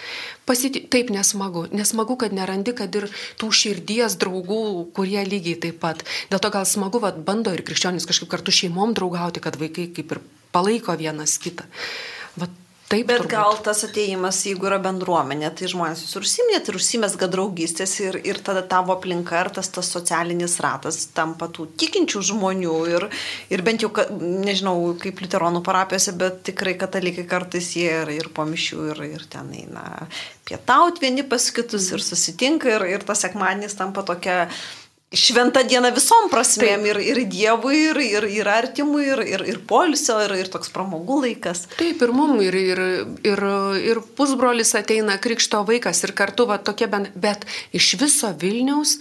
Pasiti... 0.50 0.82
Taip 0.90 1.12
nesmagu, 1.14 1.66
nesmagu, 1.76 2.16
kad 2.20 2.34
nerandi, 2.36 2.74
kad 2.78 2.96
ir 2.96 3.10
tų 3.42 3.52
širdies 3.54 4.18
draugų, 4.22 4.62
kurie 4.96 5.22
lygiai 5.28 5.60
taip 5.68 5.82
pat. 5.84 6.06
Dėl 6.32 6.42
to 6.44 6.54
gal 6.54 6.66
smagu, 6.70 7.02
kad 7.04 7.20
bando 7.28 7.54
ir 7.54 7.66
krikščionis 7.68 8.08
kažkaip 8.10 8.32
kartu 8.32 8.56
šeimom 8.56 8.96
draugauti, 8.98 9.44
kad 9.44 9.60
vaikai 9.60 9.90
kaip 9.96 10.16
ir 10.16 10.24
palaiko 10.56 10.96
vienas 11.00 11.38
kitą. 11.42 11.68
Vat 12.40 12.56
Taip, 12.90 13.06
Bet 13.06 13.20
turbūt. 13.22 13.30
gal 13.36 13.58
tas 13.62 13.84
ateimas, 13.86 14.40
jeigu 14.48 14.66
yra 14.66 14.80
bendruomenė, 14.82 15.52
tai 15.54 15.68
žmonės 15.70 16.00
jūs 16.02 16.16
užsiminėt 16.24 16.72
ir 16.72 16.78
užsimesga 16.80 17.28
draugystės 17.30 17.94
ir, 18.02 18.18
ir 18.26 18.40
tada 18.42 18.64
tavo 18.66 18.96
aplinka 18.96 19.44
ir 19.44 19.52
tas, 19.54 19.70
tas 19.70 19.92
socialinis 19.94 20.56
ratas 20.66 21.04
tampa 21.14 21.52
tų 21.54 21.68
tikinčių 21.78 22.24
žmonių 22.32 22.80
ir, 22.96 23.06
ir 23.54 23.64
bent 23.68 23.86
jau, 23.86 23.92
nežinau, 24.18 24.74
kaip 25.06 25.22
liuteronų 25.22 25.62
parapijose, 25.68 26.16
bet 26.18 26.42
tikrai 26.50 26.74
katalikai 26.82 27.28
kartais 27.30 27.70
jie 27.78 27.92
ir, 27.92 28.10
ir 28.10 28.34
po 28.34 28.48
mišių 28.50 28.90
ir, 28.96 29.06
ir 29.20 29.30
ten 29.30 29.54
eina 29.54 29.86
pietauti 30.50 31.06
vieni 31.06 31.28
pas 31.30 31.46
kitus 31.54 31.92
ir 31.94 32.02
susitinka 32.02 32.74
ir, 32.74 32.90
ir 32.98 33.06
tas 33.06 33.22
sekmadienis 33.22 33.78
tampa 33.78 34.02
tokia 34.02 34.48
šventa 35.16 35.64
diena 35.66 35.90
visom 35.94 36.28
prasmėm 36.30 36.86
ir, 36.90 37.00
ir 37.02 37.22
Dievui, 37.30 37.78
ir, 37.90 38.00
ir, 38.04 38.28
ir 38.30 38.50
artimui, 38.50 39.08
ir, 39.10 39.22
ir, 39.26 39.46
ir 39.50 39.62
polisio, 39.70 40.20
ir, 40.22 40.36
ir 40.38 40.52
toks 40.54 40.70
pramogų 40.74 41.22
laikas. 41.24 41.66
Taip, 41.80 42.04
ir 42.06 42.14
mum, 42.14 42.36
ir, 42.46 42.54
ir, 42.54 42.82
ir, 43.26 43.42
ir 43.82 44.02
pusbrolis 44.18 44.76
ateina 44.78 45.18
krikšto 45.22 45.64
vaikas 45.68 46.04
ir 46.06 46.14
kartu 46.18 46.46
va 46.50 46.60
tokie 46.62 46.90
bent, 46.92 47.10
bet 47.18 47.48
iš 47.74 47.96
viso 48.02 48.30
Vilniaus 48.38 49.00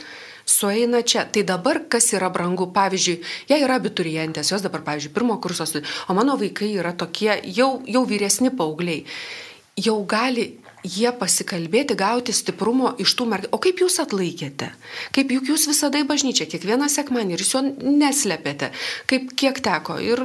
sueina 0.48 1.02
čia. 1.04 1.26
Tai 1.28 1.44
dabar 1.44 1.82
kas 1.92 2.08
yra 2.16 2.30
brangu? 2.32 2.70
Pavyzdžiui, 2.72 3.18
jie 3.50 3.58
yra 3.60 3.76
abiturientės, 3.76 4.54
jos 4.54 4.64
dabar, 4.64 4.86
pavyzdžiui, 4.86 5.12
pirmo 5.12 5.36
kurso, 5.44 5.68
o 6.08 6.16
mano 6.16 6.38
vaikai 6.40 6.72
yra 6.80 6.94
tokie 6.96 7.34
jau, 7.52 7.82
jau 7.84 8.06
vyresni 8.08 8.48
paaugliai. 8.48 9.04
Jau 9.78 10.00
gali 10.08 10.54
jie 10.86 11.10
pasikalbėti, 11.14 11.96
gauti 11.98 12.34
stiprumo 12.34 12.92
iš 13.00 13.14
tų 13.18 13.28
mergių. 13.32 13.50
O 13.54 13.60
kaip 13.62 13.80
jūs 13.82 13.98
atlaikėte? 14.02 14.70
Kaip 15.14 15.32
juk 15.34 15.52
jūs 15.52 15.68
visada 15.70 16.00
į 16.00 16.08
bažnyčią, 16.08 16.48
kiekvieną 16.50 16.88
sekmanį 16.92 17.36
ir 17.36 17.44
jūs 17.44 17.54
jo 17.56 17.62
neslėpėte, 17.68 18.72
kaip 19.10 19.32
kiek 19.38 19.62
teko. 19.64 19.98
Ir, 20.02 20.24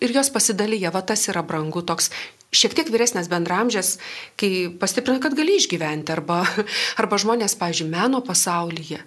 ir 0.00 0.14
jos 0.14 0.32
pasidalyja, 0.34 0.92
va 0.94 1.02
tas 1.06 1.26
yra 1.32 1.44
brangu 1.46 1.82
toks. 1.86 2.10
Šiek 2.50 2.74
tiek 2.74 2.88
vyresnės 2.90 3.28
bendramžės, 3.30 3.92
kai 4.40 4.66
pastiprina, 4.80 5.20
kad 5.22 5.36
gali 5.38 5.54
išgyventi, 5.60 6.10
arba, 6.16 6.40
arba 7.00 7.20
žmonės, 7.22 7.54
pažiūrėjau, 7.60 7.92
meno 7.94 8.22
pasaulyje, 8.26 8.98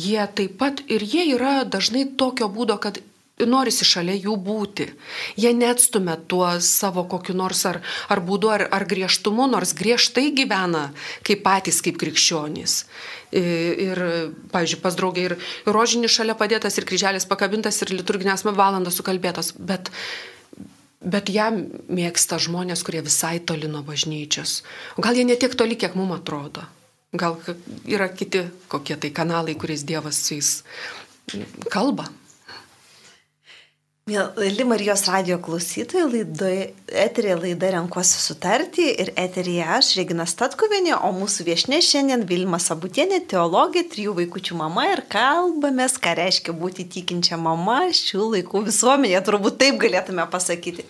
jie 0.00 0.22
taip 0.38 0.56
pat 0.62 0.80
ir 0.88 1.04
jie 1.04 1.26
yra 1.34 1.58
dažnai 1.68 2.06
tokio 2.16 2.48
būdo, 2.48 2.78
kad 2.80 3.02
norisi 3.44 3.84
šalia 3.84 4.14
jų 4.16 4.36
būti. 4.40 4.86
Jie 5.36 5.52
neatstumia 5.52 6.16
tuo 6.16 6.48
savo 6.64 7.04
kokiu 7.04 7.34
nors 7.36 7.60
ar, 7.68 7.82
ar 8.08 8.22
būdu, 8.24 8.48
ar, 8.52 8.64
ar 8.72 8.86
griežtumu, 8.88 9.44
nors 9.50 9.74
griežtai 9.76 10.30
gyvena 10.36 10.88
kaip 11.26 11.44
patys, 11.44 11.82
kaip 11.84 11.98
krikščionys. 12.00 12.78
Ir, 13.36 14.00
pavyzdžiui, 14.54 14.80
pas 14.80 14.96
draugė 14.96 15.26
ir 15.28 15.36
rožinis 15.68 16.14
šalia 16.14 16.38
padėtas, 16.38 16.78
ir 16.78 16.88
kryželis 16.88 17.28
pakabintas, 17.28 17.82
ir 17.84 17.92
liturginės 17.98 18.46
valandas 18.46 18.96
sukalbėtos. 18.96 19.52
Bet, 19.58 19.90
bet 21.04 21.28
ją 21.28 21.50
mėgsta 21.92 22.40
žmonės, 22.40 22.86
kurie 22.86 23.04
visai 23.04 23.36
toli 23.44 23.68
nuo 23.68 23.84
bažnyčios. 23.84 24.62
Gal 24.96 25.18
jie 25.18 25.28
netiek 25.28 25.52
toli, 25.58 25.76
kiek 25.76 25.98
mums 25.98 26.22
atrodo. 26.22 26.64
Gal 27.16 27.36
yra 27.88 28.08
kiti 28.12 28.46
kokie 28.72 28.96
tai 29.00 29.12
kanalai, 29.14 29.56
kuriais 29.58 29.84
Dievas 29.84 30.24
su 30.24 30.38
jais 30.38 30.62
kalba. 31.72 32.08
Mėly 34.06 34.62
Marijos 34.62 35.00
radio 35.10 35.34
klausytojai, 35.42 36.04
laidoje, 36.06 36.66
eterėje 36.94 37.38
laida 37.40 37.72
Renkuosi 37.74 38.20
sutartį 38.22 38.84
ir 39.02 39.08
eterėje 39.18 39.64
aš, 39.76 39.88
Regina 39.98 40.22
Statkovienė, 40.30 40.92
o 41.02 41.10
mūsų 41.16 41.46
viešne 41.48 41.80
šiandien 41.82 42.22
Vilma 42.28 42.60
Sabutienė, 42.62 43.18
teologė, 43.32 43.82
trijų 43.90 44.14
vaikųčių 44.20 44.60
mama 44.60 44.84
ir 44.92 45.02
kalbamės, 45.10 45.98
ką 45.98 46.14
reiškia 46.20 46.54
būti 46.54 46.86
tikinčia 46.94 47.34
mama 47.34 47.80
šių 47.90 48.28
laikų 48.36 48.62
visuomenėje, 48.68 49.24
turbūt 49.26 49.58
taip 49.64 49.82
galėtume 49.82 50.28
pasakyti. 50.30 50.86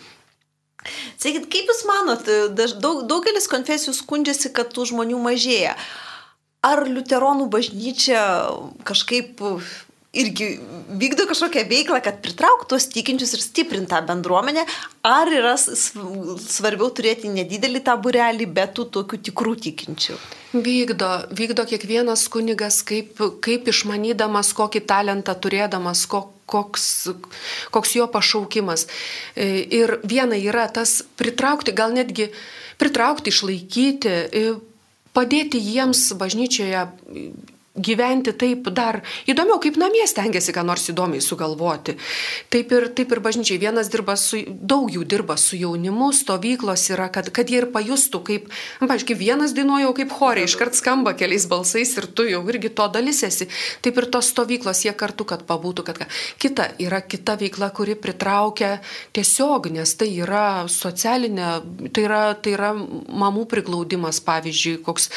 Sakykit, 1.17 1.49
kaip 1.57 1.73
Jūs 1.73 1.83
manot, 1.89 2.29
daug, 2.53 3.01
daugelis 3.09 3.49
konfesijų 3.49 3.97
skundžiasi, 3.97 4.53
kad 4.53 4.77
tų 4.77 4.91
žmonių 4.93 5.25
mažėja. 5.25 5.73
Ar 6.61 6.85
liuteronų 6.85 7.49
bažnyčia 7.49 8.21
kažkaip 8.85 9.41
irgi 10.23 10.49
vykdo 11.01 11.27
kažkokią 11.29 11.65
veiklą, 11.71 12.01
kad 12.05 12.21
pritrauktų 12.25 12.69
tuos 12.73 12.87
tikinčius 12.93 13.35
ir 13.37 13.43
stiprintų 13.45 13.91
tą 13.93 14.01
bendruomenę, 14.09 14.65
ar 15.07 15.31
yra 15.33 15.55
svarbiau 15.59 16.89
turėti 16.95 17.31
nedidelį 17.33 17.83
tą 17.87 17.97
burelį, 18.03 18.49
bet 18.57 18.77
tų 18.79 18.89
tokių 18.97 19.21
tikrų 19.29 19.55
tikinčių? 19.67 20.19
Vykdo, 20.57 21.11
vykdo 21.37 21.67
kiekvienas 21.69 22.27
kunigas, 22.33 22.81
kaip, 22.87 23.19
kaip 23.45 23.69
išmanydamas, 23.73 24.55
kokį 24.57 24.85
talentą 24.89 25.35
turėdamas, 25.37 26.07
ko, 26.11 26.23
koks, 26.49 26.87
koks 27.75 27.97
jo 27.99 28.07
pašaukimas. 28.13 28.87
E, 29.35 29.67
ir 29.81 29.99
viena 30.07 30.39
yra 30.39 30.69
tas 30.73 31.03
pritraukti, 31.19 31.75
gal 31.77 31.93
netgi 31.97 32.31
pritraukti, 32.81 33.35
išlaikyti, 33.35 34.15
e, 34.15 34.47
padėti 35.17 35.61
jiems 35.61 36.09
bažnyčioje 36.21 36.87
gyventi 37.77 38.33
taip 38.33 38.69
dar 38.75 39.03
įdomiau, 39.29 39.59
kaip 39.63 39.77
namie 39.81 40.05
stengiasi 40.09 40.55
ką 40.57 40.65
nors 40.67 40.89
įdomiai 40.91 41.23
sugalvoti. 41.25 41.97
Taip 42.53 42.73
ir, 42.73 42.89
taip 42.97 43.13
ir 43.13 43.21
bažnyčiai 43.25 43.61
vienas 43.61 43.91
dirba 43.93 44.17
su, 44.21 44.41
daug 44.47 44.89
jų 44.93 45.05
dirba 45.09 45.37
su 45.41 45.59
jaunimu, 45.61 46.11
stovyklos 46.17 46.89
yra, 46.95 47.09
kad, 47.13 47.29
kad 47.37 47.51
jie 47.53 47.61
ir 47.61 47.69
pajustų, 47.75 48.23
kaip, 48.27 48.49
nu, 48.81 48.89
pažiūrėk, 48.89 49.17
vienas 49.21 49.55
dainuoja 49.57 49.93
kaip 49.97 50.15
choriai, 50.17 50.49
iškart 50.49 50.77
skamba 50.77 51.15
keliais 51.19 51.47
balsais 51.51 51.93
ir 51.97 52.09
tu 52.09 52.27
jau 52.29 52.43
irgi 52.49 52.73
to 52.73 52.89
dalysėsi. 52.93 53.49
Taip 53.85 54.01
ir 54.01 54.09
tos 54.13 54.33
stovyklos 54.33 54.85
jie 54.87 54.95
kartu, 54.97 55.29
kad 55.29 55.45
pabūtų, 55.49 55.87
kad. 55.87 56.05
Kita 56.41 56.71
yra 56.83 57.03
kita 57.05 57.37
veikla, 57.41 57.71
kuri 57.77 57.97
pritraukia 57.99 58.77
tiesiog, 59.17 59.71
nes 59.75 59.95
tai 59.99 60.11
yra 60.25 60.67
socialinė, 60.71 61.51
tai 61.93 62.07
yra, 62.09 62.23
tai 62.41 62.57
yra 62.57 62.73
mamų 62.77 63.47
priglaudimas, 63.51 64.21
pavyzdžiui, 64.25 64.79
koks 64.87 65.11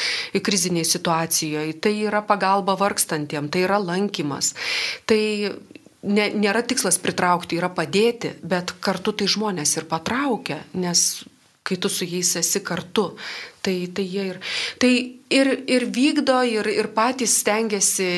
kriziniai 0.44 0.86
situacijoje. 0.88 1.76
Tai 1.80 1.92
yra 2.08 2.22
pagalba 2.26 2.49
pagalba 2.50 2.74
vargstantiem, 2.74 3.48
tai 3.48 3.62
yra 3.62 3.78
lankymas. 3.78 4.54
Tai 5.06 5.20
ne, 6.02 6.26
nėra 6.34 6.62
tikslas 6.66 6.98
pritraukti, 6.98 7.58
yra 7.58 7.70
padėti, 7.70 8.34
bet 8.42 8.74
kartu 8.82 9.12
tai 9.12 9.28
žmonės 9.30 9.76
ir 9.78 9.86
patraukia, 9.86 10.64
nes 10.74 11.22
kai 11.62 11.76
tu 11.76 11.88
su 11.88 12.04
jais 12.04 12.36
esi 12.36 12.60
kartu. 12.60 13.16
Tai, 13.62 13.74
tai 13.94 14.04
jie 14.08 14.26
ir, 14.32 14.40
tai 14.80 15.19
ir, 15.30 15.50
ir 15.70 15.86
vykdo, 15.94 16.40
ir, 16.46 16.68
ir 16.68 16.90
patys 16.96 17.38
stengiasi 17.42 18.10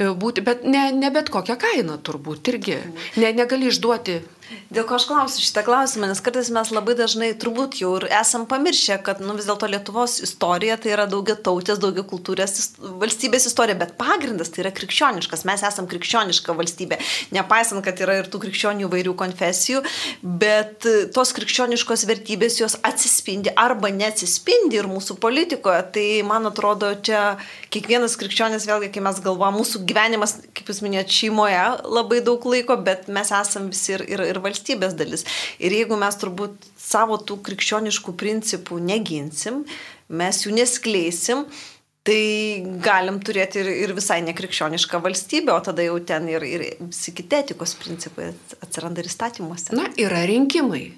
būti, 0.00 0.44
bet 0.44 0.64
ne, 0.64 0.88
ne 0.96 1.12
bet 1.14 1.30
kokią 1.32 1.58
kainą 1.60 2.00
turbūt 2.06 2.52
irgi. 2.54 2.80
Ne, 3.20 3.32
negali 3.36 3.70
išduoti 3.70 4.20
Dėl 4.70 4.84
ko 4.86 4.96
aš 4.96 5.04
klausiu 5.06 5.42
šitą 5.44 5.62
klausimą, 5.66 6.08
nes 6.10 6.20
kartais 6.22 6.48
mes 6.54 6.70
labai 6.74 6.96
dažnai 6.98 7.28
turbūt 7.38 7.76
jau 7.80 7.92
ir 7.98 8.06
esam 8.20 8.46
pamiršę, 8.50 8.96
kad 9.06 9.20
nu, 9.22 9.34
vis 9.38 9.46
dėlto 9.46 9.68
Lietuvos 9.70 10.16
istorija 10.24 10.76
tai 10.80 10.92
yra 10.94 11.06
daugia 11.10 11.36
tautės, 11.38 11.78
daugia 11.82 12.02
kultūrės 12.06 12.72
valstybės 12.78 13.46
istorija, 13.50 13.78
bet 13.78 13.94
pagrindas 13.98 14.50
tai 14.50 14.64
yra 14.64 14.72
krikščioniškas. 14.74 15.44
Mes 15.46 15.62
esam 15.66 15.86
krikščioniška 15.90 16.54
valstybė, 16.58 16.98
nepaisant, 17.34 17.82
kad 17.86 18.02
yra 18.02 18.20
ir 18.20 18.30
tų 18.30 18.42
krikščionių 18.46 18.88
įvairių 18.88 19.14
konfesijų, 19.22 19.84
bet 20.22 20.86
tos 21.14 21.34
krikščioniškos 21.38 22.06
vertybės 22.10 22.58
jos 22.62 22.78
atsispindi 22.86 23.54
arba 23.54 23.92
neatsispindi 23.94 24.80
ir 24.82 24.90
mūsų 24.90 25.18
politikoje. 25.22 25.82
Tai 25.94 26.06
man 26.28 26.48
atrodo, 26.50 26.92
čia 27.06 27.36
kiekvienas 27.74 28.16
krikščionis, 28.20 28.68
vėlgi, 28.68 28.90
kai 28.94 29.02
mes 29.04 29.20
galvojame, 29.24 29.60
mūsų 29.60 29.82
gyvenimas, 29.88 30.36
kaip 30.56 30.70
jūs 30.70 30.82
minėjote, 30.84 31.16
šeimoje 31.16 31.64
labai 31.86 32.20
daug 32.26 32.46
laiko, 32.52 32.76
bet 32.86 33.10
mes 33.12 33.32
esam 33.34 33.70
visi 33.72 33.96
ir, 33.96 34.06
ir 34.08 34.24
ir 34.28 34.40
valstybės 34.44 34.94
dalis. 34.98 35.26
Ir 35.58 35.74
jeigu 35.74 35.98
mes 36.00 36.20
turbūt 36.20 36.70
savo 36.80 37.18
tų 37.20 37.40
krikščioniškų 37.46 38.16
principų 38.20 38.80
neginsim, 38.84 39.64
mes 40.10 40.44
jų 40.44 40.56
neskleisim, 40.56 41.44
tai 42.06 42.22
galim 42.82 43.20
turėti 43.22 43.60
ir, 43.62 43.70
ir 43.84 43.92
visai 43.96 44.20
nekrikščionišką 44.24 45.02
valstybę, 45.04 45.52
o 45.52 45.60
tada 45.64 45.84
jau 45.84 45.98
ten 46.06 46.28
ir, 46.32 46.46
ir 46.46 46.66
visi 46.80 47.14
kiti 47.16 47.42
etikos 47.42 47.76
principai 47.78 48.32
atsiranda 48.64 49.02
ir 49.02 49.10
įstatymuose. 49.10 49.76
Na, 49.76 49.90
yra 50.00 50.24
rinkimai. 50.30 50.88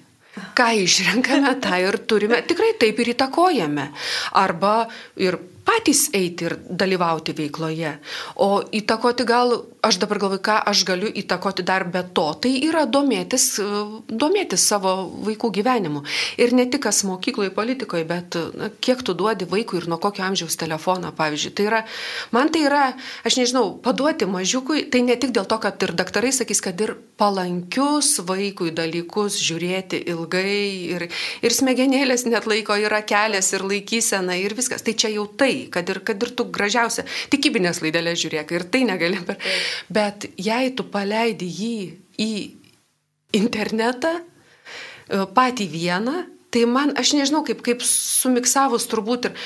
Ką 0.57 0.69
išrenkame, 0.81 1.55
tą 1.61 1.77
ir 1.77 1.99
turime, 2.09 2.39
tikrai 2.47 2.73
taip 2.81 2.99
ir 3.03 3.13
įtakojame. 3.13 3.89
Arba 4.41 4.75
ir 5.21 5.37
patys 5.65 6.09
eiti 6.13 6.47
ir 6.47 6.55
dalyvauti 6.69 7.33
veikloje. 7.37 7.95
O 8.43 8.61
įtakoti 8.75 9.25
gal, 9.27 9.53
aš 9.83 9.99
dabar 10.01 10.19
galvoju, 10.23 10.41
ką 10.43 10.57
aš 10.69 10.83
galiu 10.87 11.09
įtakoti 11.09 11.65
dar 11.65 11.85
be 11.91 12.03
to, 12.15 12.25
tai 12.43 12.53
yra 12.67 12.83
domėtis, 12.89 13.47
domėtis 14.07 14.65
savo 14.67 14.93
vaikų 15.27 15.51
gyvenimu. 15.59 16.03
Ir 16.41 16.53
ne 16.55 16.67
tik 16.67 16.83
kas 16.87 17.03
mokykloje, 17.07 17.53
politikoje, 17.55 18.07
bet 18.07 18.37
na, 18.59 18.69
kiek 18.83 19.03
tu 19.05 19.15
duodi 19.17 19.47
vaikui 19.49 19.79
ir 19.79 19.87
nuo 19.91 19.99
kokio 20.03 20.25
amžiaus 20.27 20.59
telefoną, 20.59 21.13
pavyzdžiui. 21.15 21.53
Tai 21.55 21.67
yra, 21.69 21.81
man 22.35 22.51
tai 22.53 22.65
yra, 22.67 22.83
aš 23.23 23.39
nežinau, 23.39 23.77
paduoti 23.83 24.27
mažiukui, 24.29 24.85
tai 24.91 25.03
ne 25.07 25.15
tik 25.19 25.31
dėl 25.35 25.47
to, 25.47 25.59
kad 25.63 25.79
ir 25.87 25.95
daktarai 25.95 26.33
sakys, 26.35 26.63
kad 26.63 26.79
ir 26.83 26.95
palankius 27.19 28.17
vaikui 28.27 28.73
dalykus 28.75 29.39
žiūrėti 29.43 30.03
ilgai 30.11 30.59
ir, 30.97 31.07
ir 31.43 31.55
smegenėlės 31.55 32.27
net 32.27 32.49
laiko 32.49 32.75
yra 32.79 33.03
kelias 33.07 33.53
ir 33.55 33.63
laikysena 33.63 34.35
ir 34.41 34.57
viskas. 34.57 34.83
Tai 34.83 34.95
čia 34.97 35.13
jau 35.13 35.27
tai 35.39 35.52
gerai, 35.53 35.69
kad 35.71 35.89
ir, 35.89 36.01
kad 36.03 36.23
ir 36.23 36.33
tu 36.35 36.45
gražiausia, 36.51 37.05
tikybinės 37.31 37.81
laidelės 37.83 38.21
žiūrėk 38.21 38.53
ir 38.53 38.65
tai 38.71 38.83
negali. 38.87 39.19
Per... 39.25 39.37
Bet 39.89 40.27
jei 40.37 40.73
tu 40.75 40.83
paleidi 40.83 41.47
jį 41.47 41.77
į 42.19 42.33
internetą, 43.33 44.21
e, 44.21 45.25
patį 45.33 45.67
vieną, 45.69 46.25
tai 46.53 46.65
man, 46.69 46.93
aš 46.97 47.15
nežinau, 47.17 47.43
kaip, 47.45 47.63
kaip 47.65 47.81
sumiksavus 47.81 48.87
turbūt 48.87 49.29
ir 49.29 49.37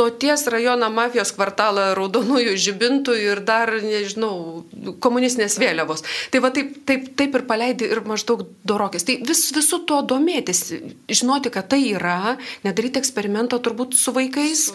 stoties 0.00 0.46
rajoną 0.48 0.88
mafijos 0.96 1.28
kvartalą 1.36 1.90
raudonųjų 1.98 2.54
žibintų 2.64 3.16
ir 3.20 3.42
dar, 3.44 3.68
nežinau, 3.84 4.62
komunistinės 5.04 5.58
vėliavos. 5.60 6.00
Tai 6.32 6.40
va 6.40 6.50
taip, 6.56 6.70
taip, 6.88 7.10
taip 7.20 7.36
ir 7.36 7.44
paleidai 7.44 7.90
ir 7.92 8.00
maždaug 8.08 8.46
dorokės. 8.64 9.04
Tai 9.04 9.18
vis, 9.28 9.42
visų 9.52 9.82
to 9.90 10.00
domėtis, 10.08 10.62
žinoti, 11.04 11.52
kad 11.52 11.68
tai 11.74 11.82
yra, 11.90 12.38
nedaryti 12.64 13.02
eksperimento 13.02 13.60
turbūt 13.60 13.98
su 14.00 14.16
vaikais 14.16 14.70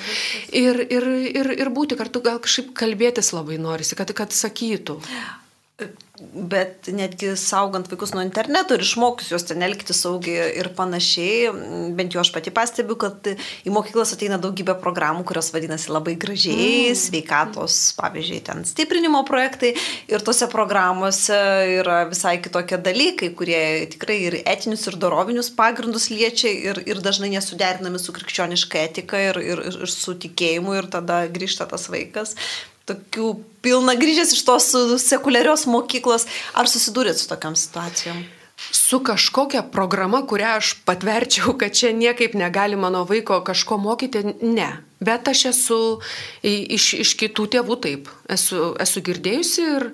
ir, 0.53 0.83
ir, 0.85 1.09
ir, 1.33 1.53
ir 1.57 1.73
būti 1.73 1.97
kartu, 1.97 2.21
gal 2.21 2.37
kažkaip 2.43 2.75
kalbėtis 2.77 3.33
labai 3.33 3.57
norisi, 3.57 3.97
kad, 3.97 4.13
kad 4.13 4.35
sakytų 4.35 4.99
bet 6.19 6.87
netgi 6.95 7.33
saugant 7.39 7.89
vaikus 7.91 8.13
nuo 8.15 8.23
interneto 8.23 8.75
ir 8.75 8.83
išmokus 8.85 9.31
juos 9.33 9.43
ten 9.47 9.63
elgti 9.65 9.93
saugiai 9.95 10.47
ir 10.61 10.69
panašiai, 10.77 11.49
bent 11.97 12.15
jau 12.15 12.21
aš 12.23 12.31
pati 12.35 12.53
pastebiu, 12.55 12.95
kad 12.99 13.27
į 13.27 13.73
mokyklas 13.75 14.13
ateina 14.15 14.39
daugybė 14.41 14.77
programų, 14.79 15.25
kurios 15.27 15.51
vadinasi 15.55 15.91
labai 15.91 16.15
gražiai, 16.19 16.91
mm. 16.91 16.99
sveikatos, 17.01 17.79
pavyzdžiui, 17.99 18.41
ten 18.47 18.63
stiprinimo 18.67 19.25
projektai 19.27 19.73
ir 20.11 20.23
tose 20.25 20.47
programuose 20.51 21.39
yra 21.81 22.03
visai 22.11 22.37
kitokie 22.43 22.79
dalykai, 22.85 23.33
kurie 23.35 23.63
tikrai 23.91 24.19
ir 24.29 24.39
etinius, 24.45 24.85
ir 24.87 24.99
dorovinius 25.01 25.51
pagrindus 25.57 26.07
liečia 26.13 26.53
ir, 26.53 26.79
ir 26.87 27.03
dažnai 27.03 27.33
nesuderinami 27.35 27.99
su 27.99 28.15
krikščioniška 28.15 28.85
etika 28.87 29.19
ir, 29.31 29.41
ir, 29.43 29.65
ir 29.73 29.91
su 29.91 30.15
tikėjimu 30.15 30.79
ir 30.79 30.89
tada 30.95 31.25
grįžta 31.31 31.67
tas 31.71 31.89
vaikas 31.91 32.37
tokių 32.89 33.33
pilna 33.65 33.95
grįžęs 33.97 34.33
iš 34.35 34.45
tos 34.47 34.71
sekuliarios 35.03 35.65
mokyklos. 35.69 36.27
Ar 36.57 36.69
susidūrėt 36.69 37.19
su 37.19 37.29
tokiam 37.31 37.57
situacijom? 37.57 38.23
Su 38.71 39.01
kažkokia 39.03 39.65
programa, 39.67 40.21
kurią 40.23 40.53
aš 40.61 40.69
patverčiau, 40.87 41.57
kad 41.59 41.75
čia 41.75 41.91
niekaip 41.91 42.37
negali 42.39 42.77
mano 42.79 43.03
vaiko 43.07 43.41
kažko 43.43 43.77
mokyti, 43.83 44.21
ne. 44.41 44.69
Bet 45.03 45.27
aš 45.27 45.41
esu 45.51 45.79
iš, 46.41 46.93
iš 47.03 47.11
kitų 47.19 47.49
tėvų 47.57 47.77
taip. 47.83 48.07
Esu, 48.31 48.71
esu 48.79 49.03
girdėjusi 49.03 49.65
ir, 49.65 49.89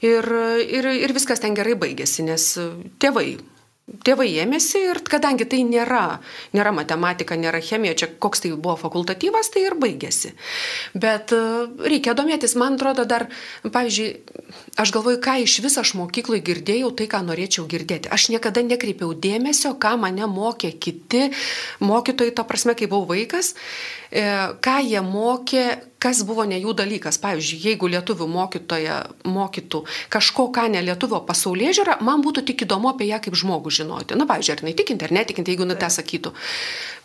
ir, 0.00 0.30
ir, 0.64 0.88
ir 1.04 1.14
viskas 1.16 1.44
ten 1.44 1.54
gerai 1.58 1.76
baigėsi, 1.76 2.24
nes 2.24 2.48
tėvai 3.02 3.36
Tėvai 3.86 4.26
ėmėsi 4.42 4.80
ir 4.90 4.98
kadangi 5.06 5.44
tai 5.46 5.60
nėra, 5.62 6.18
nėra 6.58 6.72
matematika, 6.74 7.36
nėra 7.38 7.60
chemija, 7.62 7.94
čia 7.94 8.08
koks 8.18 8.42
tai 8.42 8.50
buvo 8.50 8.74
fakultatyvas, 8.80 9.52
tai 9.54 9.62
ir 9.68 9.76
baigėsi. 9.78 10.32
Bet 10.98 11.30
e, 11.30 11.38
reikia 11.86 12.16
domėtis, 12.18 12.56
man 12.58 12.74
atrodo 12.74 13.04
dar, 13.06 13.28
pavyzdžiui, 13.62 14.08
aš 14.82 14.90
galvoju, 14.96 15.20
ką 15.22 15.36
iš 15.44 15.60
viso 15.62 15.84
aš 15.84 15.94
mokyklai 16.00 16.42
girdėjau, 16.48 16.90
tai 16.98 17.06
ką 17.12 17.22
norėčiau 17.28 17.68
girdėti. 17.70 18.10
Aš 18.10 18.26
niekada 18.34 18.66
nekreipiau 18.66 19.14
dėmesio, 19.14 19.76
ką 19.78 19.94
mane 20.02 20.26
mokė 20.34 20.72
kiti 20.74 21.28
mokytojai, 21.78 22.34
ta 22.34 22.42
prasme, 22.42 22.74
kai 22.74 22.90
buvau 22.90 23.14
vaikas, 23.14 23.54
ką 24.64 24.76
jie 24.86 25.02
mokė, 25.04 25.66
kas 26.02 26.22
buvo 26.26 26.44
ne 26.48 26.58
jų 26.60 26.74
dalykas. 26.76 27.18
Pavyzdžiui, 27.22 27.60
jeigu 27.70 27.90
lietuvių 27.90 28.28
mokytoja 28.30 28.98
mokytų 29.26 29.82
kažko, 30.12 30.48
ką 30.54 30.68
ne 30.72 30.82
lietuvio 30.86 31.22
pasaulyje 31.26 31.78
žiūra, 31.80 32.00
man 32.06 32.24
būtų 32.24 32.46
tik 32.50 32.66
įdomu 32.66 32.92
apie 32.92 33.10
ją 33.10 33.20
kaip 33.24 33.38
žmogų 33.38 33.72
žinoti. 33.80 34.18
Na, 34.18 34.28
pavyzdžiui, 34.28 34.56
ar 34.56 34.64
jinai 34.64 34.76
tikinti 34.78 35.08
ar 35.08 35.16
netikinti, 35.20 35.54
jeigu 35.54 35.68
nu 35.68 35.78
tą 35.78 35.90
sakytų. 35.92 36.34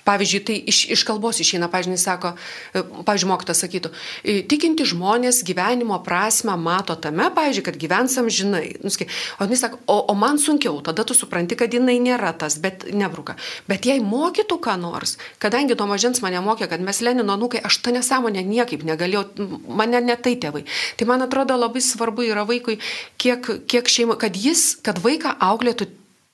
Pavyzdžiui, 0.01 0.41
tai 0.45 0.55
iš, 0.65 0.79
iš 0.95 1.03
kalbos 1.05 1.37
išeina, 1.43 1.67
pavyzdžiui, 1.69 1.99
sako, 2.01 2.33
e, 2.73 2.81
pavyzdžiui, 3.05 3.29
mokytas 3.29 3.59
sakytų, 3.61 3.91
e, 4.25 4.39
tikinti 4.49 4.85
žmonės 4.89 5.43
gyvenimo 5.45 5.99
prasme 6.01 6.55
mato 6.57 6.95
tame, 6.97 7.27
pavyzdžiui, 7.35 7.65
kad 7.67 7.77
gyvensam 7.77 8.29
žinai. 8.33 8.79
Nuskai, 8.81 9.05
o 9.37 9.45
jis 9.45 9.61
sako, 9.61 9.77
o, 9.85 9.99
o 10.09 10.15
man 10.17 10.41
sunkiau, 10.41 10.79
tada 10.81 11.05
tu 11.05 11.13
supranti, 11.17 11.57
kad 11.59 11.73
jinai 11.73 11.99
nėra 12.01 12.33
tas, 12.33 12.57
bet 12.61 12.87
nebruka. 12.89 13.37
Bet 13.69 13.85
jei 13.85 14.01
mokytų 14.01 14.57
ką 14.65 14.79
nors, 14.81 15.19
kadangi 15.41 15.77
to 15.77 15.85
mažens 15.89 16.23
mane 16.25 16.41
mokė, 16.41 16.65
kad 16.71 16.81
mes 16.81 17.00
Lenino 17.05 17.37
nukai, 17.39 17.61
aš 17.65 17.79
tą 17.85 17.93
nesąmonę 17.95 18.43
niekaip 18.47 18.85
negalėjau, 18.87 19.25
mane 19.69 20.01
netai 20.05 20.35
tėvai. 20.41 20.65
Tai 20.97 21.09
man 21.09 21.25
atrodo 21.27 21.57
labai 21.59 21.83
svarbu 21.83 22.27
yra 22.29 22.45
vaikui, 22.49 22.79
kiek, 23.21 23.49
kiek 23.71 23.89
šeima, 23.89 24.19
kad 24.21 24.37
jis, 24.37 24.75
kad 24.85 25.01
vaiką 25.03 25.35
auklėtų 25.51 25.89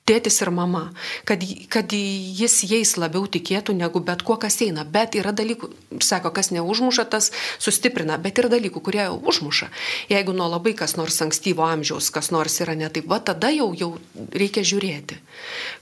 tėtis 0.08 0.40
ir 0.40 0.50
mama, 0.54 0.88
kad, 1.28 1.42
kad 1.72 1.92
jis 1.92 2.62
jais 2.68 2.94
labiau 3.00 3.26
tikėtų 3.28 3.74
negu 3.76 4.00
bet 4.04 4.24
kuo, 4.26 4.38
kas 4.40 4.56
eina. 4.64 4.84
Bet 4.88 5.18
yra 5.18 5.34
dalykų, 5.36 5.70
sako, 6.04 6.32
kas 6.36 6.50
neužmuša, 6.54 7.04
tas 7.12 7.30
sustiprina, 7.60 8.16
bet 8.22 8.40
yra 8.40 8.50
dalykų, 8.52 8.82
kurie 8.84 9.08
užmuša. 9.12 9.68
Jeigu 10.12 10.36
nuo 10.36 10.48
labai 10.48 10.74
kas 10.78 10.96
nors 11.00 11.20
ankstyvo 11.24 11.66
amžiaus, 11.68 12.08
kas 12.14 12.32
nors 12.34 12.60
yra 12.64 12.76
ne 12.78 12.88
taip, 12.92 13.08
va 13.10 13.20
tada 13.20 13.52
jau, 13.54 13.68
jau 13.76 13.92
reikia 14.32 14.64
žiūrėti, 14.64 15.20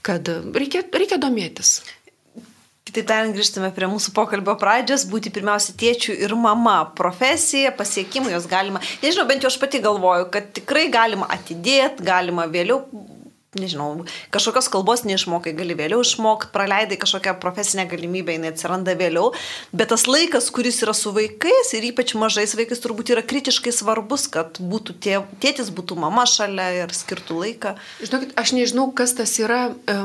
kad 0.06 0.32
reikia, 0.56 0.82
reikia 0.94 1.20
domėtis. 1.22 1.78
Kitaip 2.86 3.08
tariant, 3.08 3.34
grįžtame 3.34 3.72
prie 3.74 3.88
mūsų 3.90 4.12
pokalbio 4.14 4.54
pradžios, 4.60 5.08
būti 5.10 5.32
pirmiausia 5.34 5.72
tėčių 5.74 6.14
ir 6.22 6.36
mama. 6.38 6.76
Profesija, 6.94 7.72
pasiekimai 7.74 8.30
jos 8.36 8.46
galima, 8.46 8.78
nežinau, 9.02 9.26
bent 9.26 9.42
jau 9.42 9.50
aš 9.50 9.58
pati 9.58 9.80
galvoju, 9.82 10.28
kad 10.30 10.52
tikrai 10.54 10.86
galima 10.94 11.26
atidėti, 11.34 12.06
galima 12.06 12.46
vėliau 12.46 12.84
nežinau, 13.58 14.04
kažkokios 14.34 14.68
kalbos 14.72 15.04
neišmokai, 15.08 15.54
gali 15.56 15.76
vėliau 15.78 16.02
išmokti, 16.04 16.52
praleidai 16.54 16.98
kažkokią 17.00 17.36
profesinę 17.42 17.86
galimybę, 17.90 18.36
jinai 18.36 18.52
atsiranda 18.52 18.96
vėliau, 18.98 19.32
bet 19.76 19.90
tas 19.92 20.06
laikas, 20.10 20.50
kuris 20.54 20.82
yra 20.84 20.94
su 20.96 21.12
vaikais 21.16 21.72
ir 21.76 21.88
ypač 21.90 22.14
mažais 22.18 22.56
vaikais, 22.58 22.82
turbūt 22.84 23.14
yra 23.14 23.24
kritiškai 23.26 23.74
svarbus, 23.74 24.26
kad 24.32 24.60
būtų 24.60 24.96
tė, 25.02 25.20
tėtis, 25.42 25.72
būtų 25.74 25.98
mama 26.00 26.26
šalia 26.28 26.68
ir 26.82 26.94
skirtų 26.94 27.40
laiką. 27.42 27.74
Žinokit, 28.02 28.34
aš 28.38 28.54
nežinau, 28.56 28.88
kas 28.96 29.16
tas 29.18 29.32
yra, 29.42 29.60
e, 29.88 29.98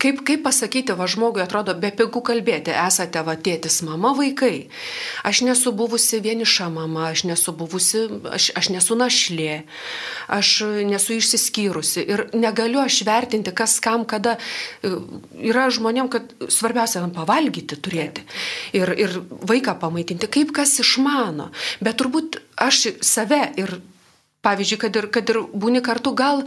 kaip, 0.00 0.22
kaip 0.28 0.44
pasakyti, 0.46 0.96
va 0.98 1.08
žmogui 1.10 1.42
atrodo, 1.44 1.74
be 1.78 1.90
pigų 1.94 2.22
kalbėti, 2.30 2.74
esate 2.74 3.22
va 3.26 3.36
tėtis, 3.36 3.80
mama, 3.86 4.14
vaikai. 4.18 4.68
Aš 5.26 5.42
nesu 5.46 5.72
buvusi 5.76 6.20
vieniša 6.24 6.68
mama, 6.72 7.08
aš 7.12 7.24
nesu 7.28 7.54
buvusi, 7.56 8.06
aš, 8.32 8.50
aš 8.58 8.70
nesu 8.74 8.98
našlė, 8.98 9.62
aš 10.28 10.52
nesu 10.88 11.18
išsiskyrusi 11.18 12.04
ir 12.04 12.24
negaliu 12.36 12.80
aš 12.82 12.97
išvertinti, 12.98 13.54
kas 13.54 13.78
kam, 13.84 14.04
kada. 14.08 14.36
E, 14.82 14.92
yra 15.50 15.68
žmonėm, 15.74 16.10
kad 16.12 16.34
svarbiausia 16.50 17.04
pavalgyti 17.14 17.78
turėti 17.78 18.26
ir, 18.76 18.92
ir 18.98 19.20
vaiką 19.48 19.78
pamaitinti, 19.80 20.30
kaip 20.30 20.52
kas 20.56 20.78
išmano. 20.82 21.52
Bet 21.80 22.00
turbūt 22.02 22.40
aš 22.58 22.98
save 23.06 23.44
ir, 23.60 23.78
pavyzdžiui, 24.44 24.82
kad 24.82 25.00
ir, 25.00 25.08
kad 25.14 25.30
ir 25.30 25.42
būni 25.54 25.82
kartu 25.84 26.14
gal 26.18 26.44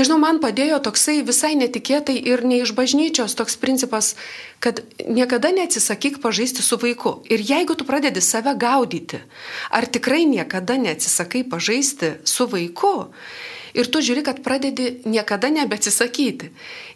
Nežinau, 0.00 0.16
man 0.16 0.38
padėjo 0.40 0.78
toksai 0.86 1.18
visai 1.26 1.52
netikėtai 1.60 2.14
ir 2.30 2.40
ne 2.48 2.60
iš 2.62 2.70
bažnyčios 2.76 3.34
toks 3.36 3.58
principas, 3.60 4.14
kad 4.62 4.82
niekada 5.04 5.50
neatsisakyk 5.52 6.20
pažaisti 6.22 6.64
su 6.64 6.78
vaiku. 6.80 7.18
Ir 7.28 7.42
jeigu 7.44 7.76
tu 7.76 7.84
pradedi 7.88 8.22
save 8.24 8.54
gaudyti, 8.56 9.20
ar 9.68 9.84
tikrai 9.84 10.22
niekada 10.30 10.78
neatsisakai 10.80 11.42
pažaisti 11.52 12.14
su 12.24 12.46
vaiku, 12.48 13.10
Ir 13.74 13.90
tu 13.90 14.02
žiūri, 14.02 14.24
kad 14.26 14.40
pradedi 14.44 15.00
niekada 15.06 15.50
nebeatsisakyti. 15.52 16.50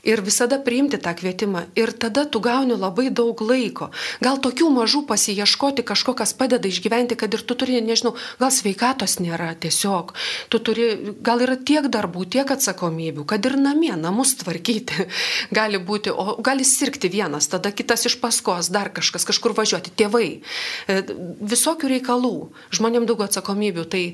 Ir 0.05 0.21
visada 0.25 0.59
priimti 0.61 0.99
tą 1.01 1.15
kvietimą. 1.17 1.65
Ir 1.79 1.95
tada 1.97 2.27
tu 2.29 2.41
gauni 2.45 2.77
labai 2.77 3.09
daug 3.09 3.39
laiko. 3.41 3.91
Gal 4.25 4.41
tokių 4.43 4.69
mažų 4.75 5.05
pasieškoti 5.09 5.85
kažko, 5.87 6.13
kas 6.19 6.35
padeda 6.37 6.69
išgyventi, 6.69 7.17
kad 7.17 7.33
ir 7.33 7.45
tu 7.47 7.57
turi, 7.57 7.81
nežinau, 7.85 8.15
gal 8.41 8.53
sveikatos 8.53 9.17
nėra 9.23 9.55
tiesiog. 9.57 10.13
Tu 10.53 10.61
turi, 10.61 10.89
gal 11.25 11.45
yra 11.47 11.57
tiek 11.57 11.89
darbų, 11.89 12.27
tiek 12.37 12.51
atsakomybių, 12.53 13.25
kad 13.29 13.47
ir 13.49 13.57
namie, 13.61 13.95
namus 13.97 14.35
tvarkyti 14.43 15.09
gali 15.59 15.81
būti, 15.81 16.13
o 16.13 16.37
gali 16.45 16.67
sirgti 16.69 17.09
vienas, 17.13 17.49
tada 17.53 17.73
kitas 17.73 18.05
iš 18.11 18.19
paskos, 18.21 18.69
dar 18.75 18.93
kažkas, 18.95 19.25
kažkur 19.31 19.57
važiuoti, 19.57 19.95
tėvai. 19.97 20.29
E, 20.89 21.01
visokių 21.55 21.95
reikalų, 21.97 22.37
žmonėm 22.77 23.09
daug 23.09 23.25
atsakomybių. 23.25 23.89
Tai 23.89 24.05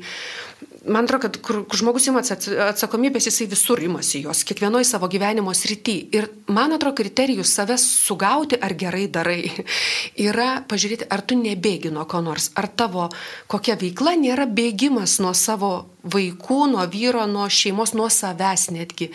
man 0.86 1.04
atrodo, 1.04 1.22
kad 1.22 1.36
kur, 1.44 1.60
žmogus 1.76 2.08
imasi 2.10 2.34
atsakomybės, 2.64 3.28
jisai 3.28 3.46
visur 3.50 3.82
imasi 3.84 4.22
jos, 4.24 4.42
kiekvienoje 4.48 4.88
savo 4.88 5.08
gyvenimo 5.12 5.52
srity. 5.56 5.96
Ir 6.16 6.28
man 6.48 6.74
atrodo, 6.76 6.96
kriterijus 7.00 7.52
savęs 7.56 7.84
sugauti, 8.06 8.58
ar 8.60 8.74
gerai 8.78 9.06
darai, 9.12 9.40
yra 10.28 10.50
pažiūrėti, 10.70 11.10
ar 11.10 11.24
tu 11.24 11.38
nebėgi 11.40 11.92
nuo 11.94 12.06
ko 12.10 12.22
nors, 12.24 12.50
ar 12.56 12.70
tavo 12.72 13.08
kokia 13.50 13.78
veikla 13.80 14.16
nėra 14.20 14.48
bėgimas 14.48 15.18
nuo 15.24 15.34
savo 15.36 15.72
vaikų, 16.00 16.60
nuo 16.72 16.84
vyro, 16.90 17.26
nuo 17.28 17.46
šeimos, 17.52 17.92
nuo 17.96 18.08
savęs 18.12 18.70
netgi. 18.72 19.10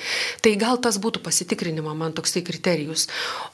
Tai 0.46 0.54
gal 0.62 0.78
tas 0.82 1.00
būtų 1.02 1.22
pasitikrinimo 1.26 1.94
man 1.98 2.14
toksai 2.14 2.44
kriterijus. 2.46 3.08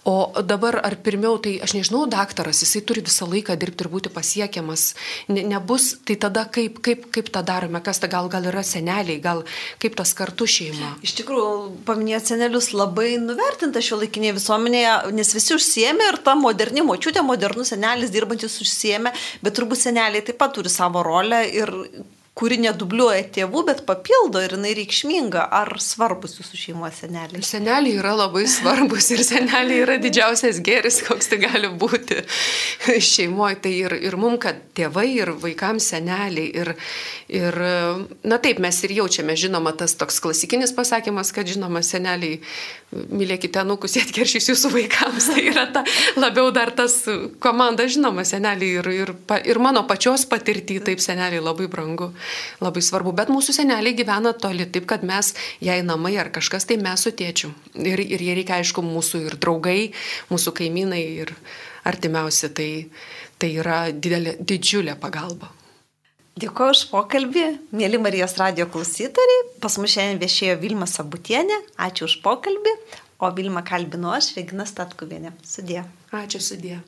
O 0.08 0.32
dabar 0.44 0.82
ar 0.84 0.98
pirmiau, 1.04 1.38
tai 1.40 1.58
aš 1.64 1.76
nežinau, 1.78 2.04
daktaras, 2.12 2.62
jisai 2.66 2.84
turi 2.84 3.04
visą 3.06 3.28
laiką 3.30 3.56
dirbti 3.60 3.86
ir 3.86 3.92
būti 3.94 4.12
pasiekiamas. 4.14 4.88
Ne, 5.32 5.46
nebus, 5.48 5.94
tai 6.06 6.18
tada 6.20 6.46
kaip, 6.52 6.82
kaip, 6.84 7.08
kaip 7.14 7.32
tą 7.32 7.44
darome, 7.48 7.82
kas 7.84 8.01
ta 8.02 8.10
gal, 8.12 8.30
gal 8.32 8.48
yra 8.52 8.64
seneliai, 8.66 9.20
gal 9.24 9.44
kaip 9.82 9.98
tas 10.00 10.14
kartu 10.18 10.48
šeima. 10.50 10.96
Iš 11.06 11.16
tikrųjų, 11.22 11.52
paminėti 11.88 12.34
senelius 12.34 12.72
labai 12.76 13.14
nuvertinta 13.22 13.84
šio 13.84 14.02
laikinėje 14.02 14.38
visuomenėje, 14.40 14.96
nes 15.18 15.36
visi 15.38 15.56
užsiemė 15.58 16.10
ir 16.14 16.22
ta 16.26 16.36
moderni 16.40 16.86
močiutė, 16.86 17.24
modernus 17.26 17.74
senelis 17.76 18.14
dirbantis 18.14 18.58
užsiemė, 18.64 19.14
bet 19.46 19.58
turbūt 19.58 19.86
seneliai 19.86 20.26
taip 20.26 20.42
pat 20.42 20.58
turi 20.58 20.72
savo 20.74 21.06
rolę 21.06 21.46
ir 21.52 21.72
kuri 22.38 22.58
nedubliuoja 22.64 23.26
tėvų, 23.36 23.62
bet 23.68 23.82
papildo 23.88 24.40
ir 24.40 24.56
jinai 24.56 24.72
reikšminga. 24.78 25.44
Ar 25.52 25.74
svarbus 25.84 26.38
jūsų 26.40 26.60
šeimos 26.62 27.02
seneliai? 27.04 27.44
Seneliai 27.44 27.98
yra 28.00 28.14
labai 28.16 28.46
svarbus 28.50 29.10
ir 29.12 29.24
seneliai 29.28 29.82
yra 29.84 29.98
didžiausias 30.02 30.62
geris, 30.64 31.02
koks 31.08 31.28
tai 31.32 31.42
gali 31.44 31.70
būti 31.82 32.22
šeimoje. 33.12 33.60
Tai 33.66 33.74
ir, 33.76 33.96
ir 34.08 34.16
mums, 34.20 34.40
kad 34.46 34.62
tėvai, 34.78 35.10
ir 35.18 35.34
vaikams 35.44 35.90
seneliai. 35.92 36.48
Ir, 36.62 36.72
ir, 37.36 37.60
na 38.24 38.40
taip, 38.42 38.64
mes 38.64 38.80
ir 38.88 38.96
jaučiame, 39.02 39.36
žinoma, 39.36 39.76
tas 39.76 39.98
toks 40.00 40.24
klasikinis 40.24 40.72
pasakymas, 40.78 41.34
kad, 41.36 41.52
žinoma, 41.52 41.84
seneliai, 41.84 42.40
mylėkite 43.12 43.66
nukus, 43.68 43.98
jie 44.00 44.06
atkeršys 44.08 44.50
jūsų 44.54 44.72
vaikams. 44.78 45.30
Tai 45.36 45.46
yra 45.52 45.68
ta, 45.76 45.84
labiau 46.16 46.48
dar 46.56 46.72
tas 46.80 46.96
komanda, 47.44 47.92
žinoma, 47.92 48.24
seneliai 48.28 48.80
ir, 48.80 48.92
ir, 49.04 49.14
ir 49.52 49.62
mano 49.64 49.84
pačios 49.88 50.24
patirtį, 50.32 50.80
taip 50.88 51.04
seneliai 51.04 51.44
labai 51.44 51.68
brangu 51.72 52.14
labai 52.64 52.84
svarbu. 52.86 53.14
Bet 53.18 53.32
mūsų 53.34 53.56
seneliai 53.60 53.96
gyvena 53.98 54.34
toli, 54.38 54.68
taip 54.72 54.90
kad 54.90 55.06
mes, 55.08 55.34
jei 55.64 55.86
namai 55.86 56.16
ar 56.22 56.32
kažkas, 56.34 56.68
tai 56.70 56.80
mes 56.82 57.06
su 57.06 57.14
tėčiu. 57.16 57.54
Ir, 57.78 58.02
ir 58.02 58.24
jie 58.24 58.36
reikia, 58.38 58.60
aišku, 58.62 58.84
mūsų 58.86 59.26
ir 59.30 59.40
draugai, 59.42 59.80
mūsų 60.34 60.56
kaimynai 60.62 61.02
ir 61.24 61.34
artimiausi. 61.88 62.52
Tai, 62.58 62.70
tai 63.42 63.56
yra 63.64 63.82
didelė, 63.92 64.38
didžiulė 64.40 64.98
pagalba. 65.02 65.52
Dėkuoju 66.42 66.74
už 66.74 66.82
pokalbį, 66.90 67.44
mėly 67.76 68.00
Marijos 68.02 68.38
radio 68.40 68.66
klausytojai. 68.72 69.42
Pas 69.62 69.76
mus 69.78 69.92
šiandien 69.94 70.22
viešėjo 70.22 70.56
Vilma 70.64 70.88
Sabutienė. 70.90 71.60
Ačiū 71.86 72.08
už 72.08 72.22
pokalbį. 72.24 72.74
O 73.22 73.30
Vilma 73.36 73.62
kalbinu 73.68 74.10
aš, 74.16 74.32
Regina 74.40 74.66
Statkuvienė. 74.66 75.36
Sudė. 75.46 75.84
Ačiū, 76.10 76.42
sudė. 76.42 76.82